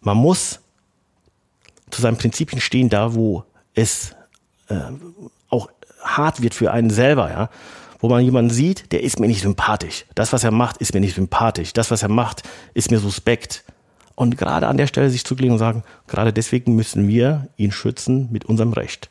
[0.00, 0.60] Man muss
[1.90, 3.44] zu seinen Prinzipien stehen, da wo
[3.74, 4.14] es
[4.68, 4.76] äh,
[5.48, 5.68] auch
[6.02, 7.50] hart wird für einen selber, ja.
[7.98, 10.04] Wo man jemanden sieht, der ist mir nicht sympathisch.
[10.14, 11.72] Das, was er macht, ist mir nicht sympathisch.
[11.72, 12.42] Das, was er macht,
[12.74, 13.64] ist mir suspekt.
[14.16, 18.28] Und gerade an der Stelle sich zuklicken und sagen, gerade deswegen müssen wir ihn schützen
[18.32, 19.08] mit unserem Recht.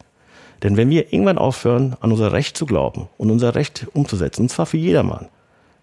[0.63, 4.49] Denn wenn wir irgendwann aufhören, an unser Recht zu glauben und unser Recht umzusetzen, und
[4.49, 5.27] zwar für jedermann,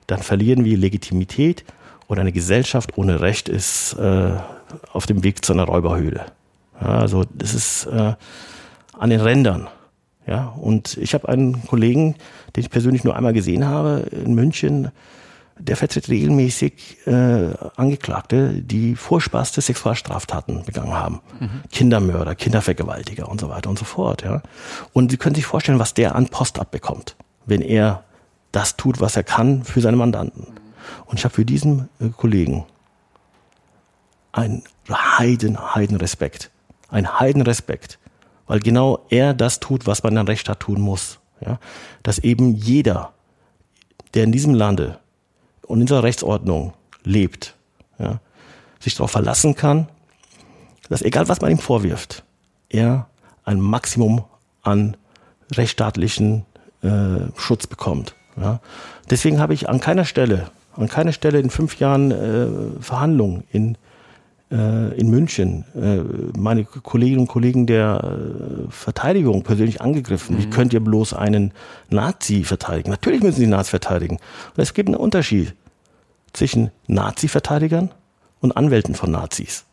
[0.08, 1.64] dann verlieren wir Legitimität
[2.08, 4.32] und eine Gesellschaft ohne Recht ist äh,
[4.92, 6.26] auf dem Weg zu einer Räuberhöhle.
[6.80, 8.14] Ja, also das ist äh,
[8.98, 9.68] an den Rändern.
[10.26, 12.16] Ja, und ich habe einen Kollegen,
[12.54, 14.90] den ich persönlich nur einmal gesehen habe in München,
[15.58, 21.20] der vertritt regelmäßig äh, Angeklagte, die furchtbarste Sexualstraftaten begangen haben.
[21.38, 21.62] Mhm.
[21.70, 24.22] Kindermörder, Kindervergewaltiger und so weiter und so fort.
[24.22, 24.42] Ja.
[24.92, 28.04] Und Sie können sich vorstellen, was der an Post abbekommt, wenn er
[28.50, 30.46] das tut, was er kann für seine Mandanten.
[31.06, 32.64] Und ich habe für diesen äh, Kollegen
[34.32, 36.50] einen heiden, heiden Respekt
[36.92, 37.98] ein Heidenrespekt,
[38.46, 41.18] weil genau er das tut, was man an Recht hat tun muss.
[41.40, 41.58] Ja?
[42.02, 43.12] Dass eben jeder,
[44.14, 44.98] der in diesem Lande
[45.66, 47.54] und in dieser Rechtsordnung lebt,
[47.98, 48.20] ja,
[48.80, 49.88] sich darauf verlassen kann,
[50.88, 52.24] dass egal was man ihm vorwirft,
[52.68, 53.08] er
[53.44, 54.24] ein Maximum
[54.62, 54.96] an
[55.52, 56.44] rechtsstaatlichen
[56.82, 58.14] äh, Schutz bekommt.
[58.36, 58.60] Ja.
[59.10, 63.76] Deswegen habe ich an keiner Stelle, an keiner Stelle in fünf Jahren äh, Verhandlungen in
[64.52, 70.36] äh, in München äh, meine Kolleginnen und Kollegen der äh, Verteidigung persönlich angegriffen.
[70.36, 70.42] Mhm.
[70.42, 71.52] Wie könnt ihr bloß einen
[71.90, 72.90] Nazi verteidigen?
[72.90, 74.18] Natürlich müssen sie Nazi verteidigen.
[74.56, 75.54] Und es gibt einen Unterschied
[76.32, 77.90] zwischen Nazi-Verteidigern
[78.40, 79.64] und Anwälten von Nazis.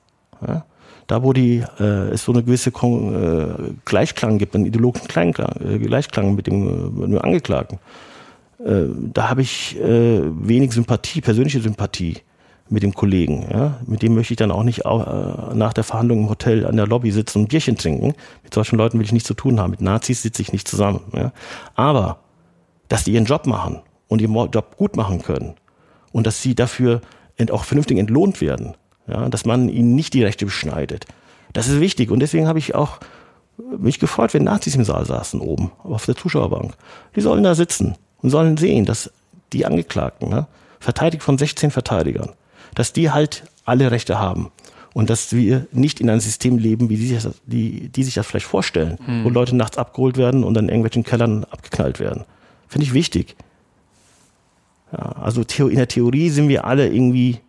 [0.46, 0.66] Ja?
[1.08, 5.56] Da, wo die, äh, es so eine gewisse Kon äh, Gleichklang gibt, einen ideologischen Kleinklang,
[5.60, 7.80] äh, Gleichklang mit dem, äh, mit dem Angeklagten,
[8.64, 12.18] äh, da habe ich äh, wenig Sympathie, persönliche Sympathie
[12.70, 13.48] mit dem Kollegen.
[13.52, 13.80] Ja?
[13.86, 16.76] Mit dem möchte ich dann auch nicht auch, äh, nach der Verhandlung im Hotel an
[16.76, 18.14] der Lobby sitzen und ein Bierchen trinken.
[18.44, 19.72] Mit solchen Leuten will ich nichts zu tun haben.
[19.72, 21.02] Mit Nazis sitze ich nicht zusammen.
[21.14, 21.32] Ja?
[21.76, 22.20] Aber,
[22.88, 25.56] dass die ihren Job machen und ihren Job gut machen können
[26.12, 27.02] und dass sie dafür
[27.52, 28.76] auch vernünftig entlohnt werden,
[29.08, 29.30] ja?
[29.30, 31.06] dass man ihnen nicht die Rechte beschneidet,
[31.54, 32.12] das ist wichtig.
[32.12, 33.00] Und deswegen habe ich auch
[33.78, 36.74] mich gefreut, wenn Nazis im Saal saßen oben, auf der Zuschauerbank.
[37.16, 39.12] Die sollen da sitzen und sollen sehen, dass
[39.54, 40.48] die Angeklagten, ne,
[40.80, 42.30] verteidigt von 16 Verteidigern,
[42.76, 44.52] dass die halt alle Rechte haben.
[44.94, 48.16] Und dass wir nicht in einem System leben, wie die sich das, die, die sich
[48.16, 49.24] das vielleicht vorstellen, mhm.
[49.24, 52.26] wo Leute nachts abgeholt werden und dann in irgendwelchen Kellern abgeknallt werden.
[52.68, 53.36] Finde ich wichtig.
[54.92, 57.40] Ja, also in der Theorie sind wir alle irgendwie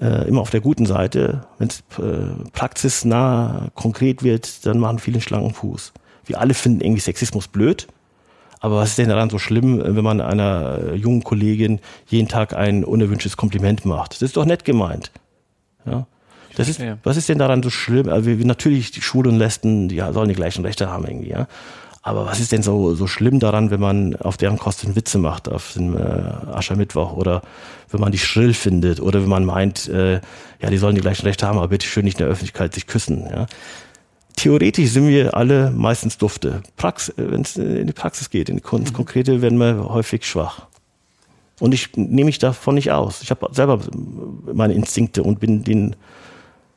[0.00, 1.46] äh, immer auf der guten Seite.
[1.58, 5.92] Wenn es äh, praxisnah konkret wird, dann machen viele einen schlanken Fuß.
[6.26, 7.86] Wir alle finden irgendwie Sexismus blöd,
[8.64, 12.82] Aber was ist denn daran so schlimm, wenn man einer jungen Kollegin jeden Tag ein
[12.82, 14.12] unerwünschtes Kompliment macht?
[14.12, 15.10] Das ist doch nett gemeint.
[15.84, 16.06] Ja?
[16.56, 18.08] Das ist, was ist denn daran so schlimm?
[18.08, 21.46] Also natürlich, die Schwulen und Lesben, die sollen die gleichen Rechte haben irgendwie, ja.
[22.00, 25.50] Aber was ist denn so, so schlimm daran, wenn man auf deren Kosten Witze macht,
[25.50, 27.42] auf dem äh, Aschermittwoch oder
[27.90, 30.22] wenn man die schrill findet oder wenn man meint, äh,
[30.60, 32.86] ja, die sollen die gleichen Rechte haben, aber bitte schön nicht in der Öffentlichkeit sich
[32.86, 33.46] küssen, ja.
[34.36, 36.62] Theoretisch sind wir alle meistens dufte.
[36.82, 38.92] Äh, wenn es in die Praxis geht, in die mhm.
[38.92, 40.66] Konkrete werden wir häufig schwach.
[41.60, 43.22] Und ich nehme mich davon nicht aus.
[43.22, 43.80] Ich habe selber
[44.52, 45.96] meine Instinkte und bin den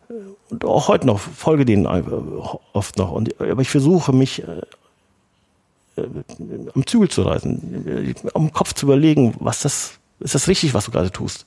[0.09, 0.13] äh,
[0.49, 1.87] und auch heute noch folge denen
[2.73, 3.11] oft noch.
[3.11, 4.61] Und, aber ich versuche mich äh,
[5.97, 6.07] äh,
[6.73, 10.91] am Zügel zu reißen, am Kopf zu überlegen, was das, ist das richtig, was du
[10.91, 11.45] gerade tust?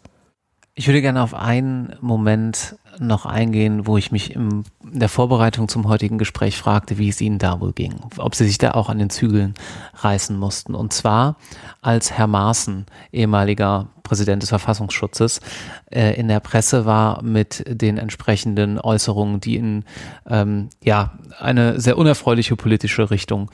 [0.81, 5.87] Ich würde gerne auf einen Moment noch eingehen, wo ich mich in der Vorbereitung zum
[5.87, 8.99] heutigen Gespräch fragte, wie es Ihnen da wohl ging, ob Sie sich da auch an
[8.99, 9.53] den Zügeln
[9.97, 10.75] reißen mussten.
[10.75, 11.37] Und zwar
[11.83, 15.41] als Herr Maaßen, ehemaliger Präsident des Verfassungsschutzes,
[15.89, 19.85] äh, in der Presse war mit den entsprechenden Äußerungen, die in
[20.29, 23.53] ähm, ja eine sehr unerfreuliche politische Richtung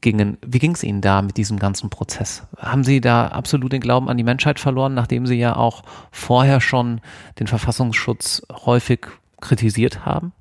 [0.00, 0.38] gingen.
[0.46, 2.44] Wie ging es Ihnen da mit diesem ganzen Prozess?
[2.56, 5.82] Haben Sie da absolut den Glauben an die Menschheit verloren, nachdem Sie ja auch
[6.12, 7.00] vorher schon
[7.40, 9.08] den Verfassungsschutz häufig
[9.40, 10.32] kritisiert haben?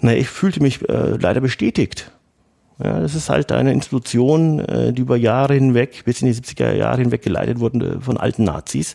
[0.00, 2.12] Na, ich fühlte mich äh, leider bestätigt.
[2.82, 6.72] Ja, das ist halt eine Institution, äh, die über Jahre hinweg, bis in die 70er
[6.72, 8.94] Jahre hinweg geleitet wurde äh, von alten Nazis.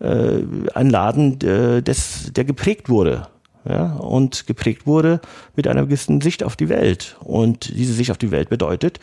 [0.00, 0.40] Äh,
[0.74, 3.28] ein Laden, des, der geprägt wurde
[3.68, 5.20] ja, und geprägt wurde
[5.56, 7.16] mit einer gewissen Sicht auf die Welt.
[7.20, 9.00] Und diese Sicht auf die Welt bedeutet,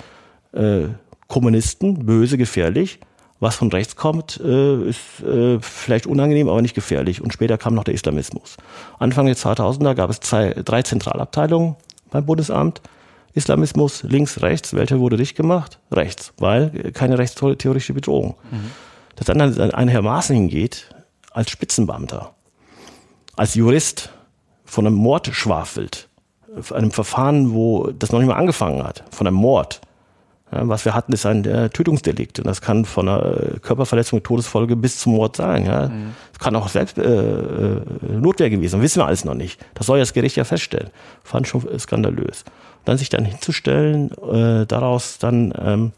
[0.54, 0.88] äh,
[1.28, 3.00] Kommunisten, böse, gefährlich,
[3.40, 7.22] was von rechts kommt, äh, ist äh, vielleicht unangenehm, aber nicht gefährlich.
[7.22, 8.58] Und später kam noch der Islamismus.
[9.00, 11.76] Anfang der 2000er gab es zwei, drei Zentralabteilungen
[12.12, 12.82] beim Bundesamt.
[13.34, 14.74] Islamismus links, rechts.
[14.74, 15.80] Welcher wurde dicht gemacht?
[15.92, 18.36] Rechts, weil keine rechtstheoretische Bedrohung.
[18.52, 18.72] Mhm.
[19.16, 20.90] Dass dann ein Herr Maaßen hingeht,
[21.32, 22.34] als Spitzenbeamter,
[23.36, 24.10] als Jurist,
[24.66, 26.08] von einem Mord schwafelt,
[26.74, 29.82] einem Verfahren, wo das noch nicht mal angefangen hat, von einem Mord.
[30.52, 34.26] Was wir hatten, ist ein äh, Tötungsdelikt und das kann von einer äh, Körperverletzung mit
[34.26, 35.66] Todesfolge bis zum Mord sein.
[35.66, 35.88] Ja.
[35.88, 36.14] Mhm.
[36.34, 39.66] Das kann auch selbst äh, äh, Notwehr gewesen sein, wissen wir alles noch nicht.
[39.76, 40.90] Das soll ja das Gericht ja feststellen.
[41.24, 42.44] Fand schon skandalös.
[42.44, 45.92] Und dann sich dann hinzustellen, äh, daraus dann ähm,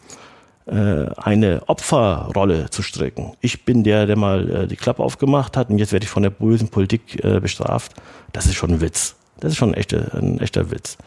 [0.65, 3.33] äh, eine Opferrolle zu stricken.
[3.41, 6.23] Ich bin der, der mal äh, die Klappe aufgemacht hat und jetzt werde ich von
[6.23, 7.93] der bösen Politik äh, bestraft.
[8.31, 9.15] Das ist schon ein Witz.
[9.39, 10.97] Das ist schon ein echter, ein echter Witz.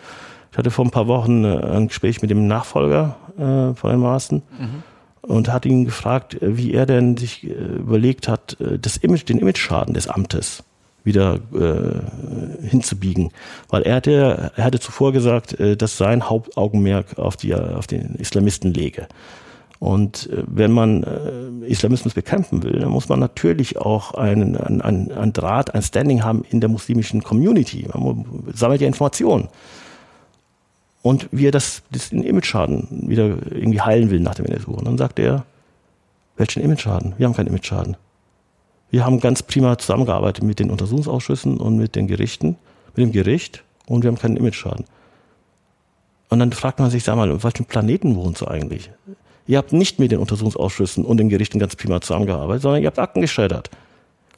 [0.57, 4.83] Ich hatte vor ein paar Wochen ein Gespräch mit dem Nachfolger von den Maaßen mhm.
[5.21, 10.09] und hatte ihn gefragt, wie er denn sich überlegt hat, das Image, den Imageschaden des
[10.09, 10.65] Amtes
[11.05, 13.33] wieder äh, hinzubiegen.
[13.69, 18.15] Weil er hatte, er hatte zuvor gesagt, äh, dass sein Hauptaugenmerk auf, die, auf den
[18.15, 19.09] Islamisten lege.
[19.79, 25.13] Und äh, wenn man äh, Islamismus bekämpfen will, dann muss man natürlich auch einen, einen,
[25.13, 27.87] einen Draht, ein Standing haben in der muslimischen Community.
[27.95, 29.49] Man sammelt ja Informationen.
[31.07, 34.73] Und wie er das, das den Image-Schaden wieder irgendwie heilen will nach dem NSU.
[34.73, 35.45] Und dann sagt er,
[36.37, 37.15] welchen Image-Schaden?
[37.17, 37.97] Wir haben keinen Image-Schaden.
[38.91, 42.57] Wir haben ganz prima zusammengearbeitet mit den Untersuchungsausschüssen und mit den Gerichten,
[42.97, 44.85] mit dem Gericht und wir haben keinen Image-Schaden.
[46.29, 48.91] Und dann fragt man sich, sag mal, auf welchem Planeten wohnst du eigentlich?
[49.47, 52.99] Ihr habt nicht mit den Untersuchungsausschüssen und den Gerichten ganz prima zusammengearbeitet, sondern ihr habt
[52.99, 53.71] Akten geschreddert.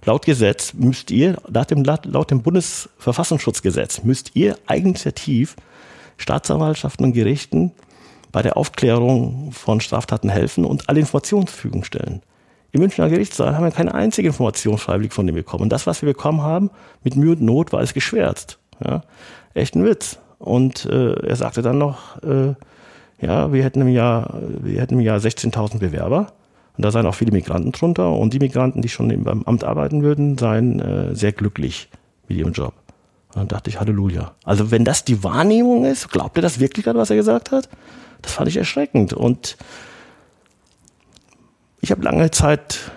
[0.05, 5.57] Laut Gesetz müsst ihr, laut dem, laut dem Bundesverfassungsschutzgesetz, müsst ihr eigeninitiativ
[6.19, 7.73] Staatsanwaltschaften und Gerichten
[8.31, 12.23] bei der Aufklärung von Straftaten helfen und alle Informationen zur Verfügung stellen.
[12.71, 15.63] Im Münchner Gerichtssaal haben wir keine einzige Information freiwillig von dem bekommen.
[15.63, 16.71] Und das, was wir bekommen haben,
[17.03, 18.59] mit Mühe und Not, war es geschwärzt.
[18.85, 19.03] Ja?
[19.55, 20.19] Echt ein Witz.
[20.39, 22.55] Und äh, er sagte dann noch, äh,
[23.21, 26.33] ja, wir hätten im Jahr, wir hätten im Jahr 16.000 Bewerber.
[26.77, 28.13] Und da seien auch viele Migranten drunter.
[28.13, 31.89] Und die Migranten, die schon beim Amt arbeiten würden, seien äh, sehr glücklich
[32.29, 32.75] mit ihrem Job.
[33.29, 34.35] Und dann dachte ich, Halleluja.
[34.45, 37.69] Also wenn das die Wahrnehmung ist, glaubt ihr das wirklich gerade, was er gesagt hat?
[38.23, 39.13] Das fand ich erschreckend.
[39.13, 39.57] Und
[41.81, 42.91] ich habe lange Zeit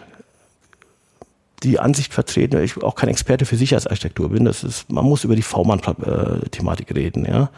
[1.63, 4.45] die Ansicht vertreten, weil ich auch kein Experte für Sicherheitsarchitektur bin.
[4.45, 7.25] Das ist, man muss über die V-Mann-Thematik reden.
[7.25, 7.51] Ja.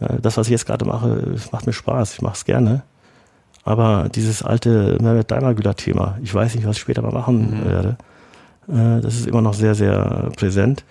[0.00, 2.14] Ja, das, was ich jetzt gerade mache, macht mir Spaß.
[2.14, 2.82] Ich mache es gerne.
[3.64, 7.68] Aber dieses alte Mehrwert Daimler-Thema, ich weiß nicht, was ich später mal machen mhm.
[7.68, 7.96] werde.
[8.68, 10.84] Äh, das ist immer noch sehr, sehr präsent.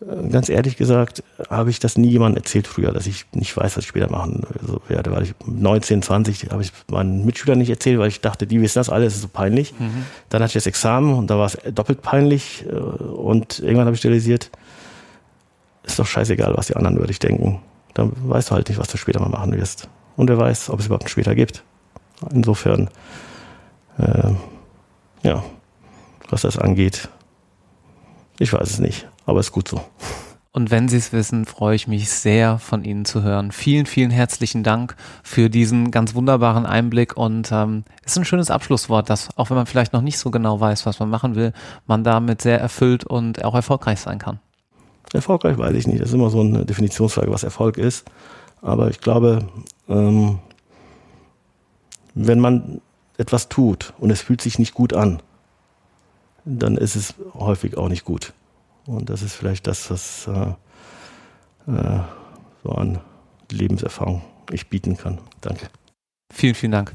[0.00, 3.76] Äh, ganz ehrlich gesagt, habe ich das nie jemandem erzählt früher, dass ich nicht weiß,
[3.76, 4.46] was ich später machen
[4.88, 5.12] werde.
[5.12, 8.78] Weil ich 19, 20 habe ich meinen Mitschülern nicht erzählt, weil ich dachte, die wissen
[8.78, 9.74] das alles, ist so peinlich.
[9.78, 10.04] Mhm.
[10.28, 12.64] Dann hatte ich das Examen und da war es doppelt peinlich.
[12.68, 14.50] Äh, und irgendwann habe ich realisiert,
[15.82, 17.60] ist doch scheißegal, was die anderen über dich denken.
[17.94, 19.88] Dann weißt du halt nicht, was du später mal machen wirst.
[20.16, 21.64] Und wer weiß, ob es überhaupt später gibt.
[22.32, 22.90] Insofern,
[23.98, 24.32] äh,
[25.22, 25.42] ja,
[26.28, 27.08] was das angeht,
[28.38, 29.80] ich weiß es nicht, aber ist gut so.
[30.52, 33.52] Und wenn Sie es wissen, freue ich mich sehr, von Ihnen zu hören.
[33.52, 39.08] Vielen, vielen herzlichen Dank für diesen ganz wunderbaren Einblick und ähm, ist ein schönes Abschlusswort,
[39.10, 41.52] dass auch wenn man vielleicht noch nicht so genau weiß, was man machen will,
[41.86, 44.40] man damit sehr erfüllt und auch erfolgreich sein kann.
[45.12, 46.00] Erfolgreich weiß ich nicht.
[46.00, 48.10] Das ist immer so eine Definitionsfrage, was Erfolg ist.
[48.60, 49.46] Aber ich glaube,
[49.88, 50.40] ähm,
[52.26, 52.80] wenn man
[53.18, 55.22] etwas tut und es fühlt sich nicht gut an,
[56.44, 58.32] dann ist es häufig auch nicht gut.
[58.86, 62.00] Und das ist vielleicht das, was äh, äh,
[62.62, 63.00] so an
[63.50, 65.18] Lebenserfahrung ich bieten kann.
[65.40, 65.68] Danke.
[66.32, 66.94] Vielen, vielen Dank.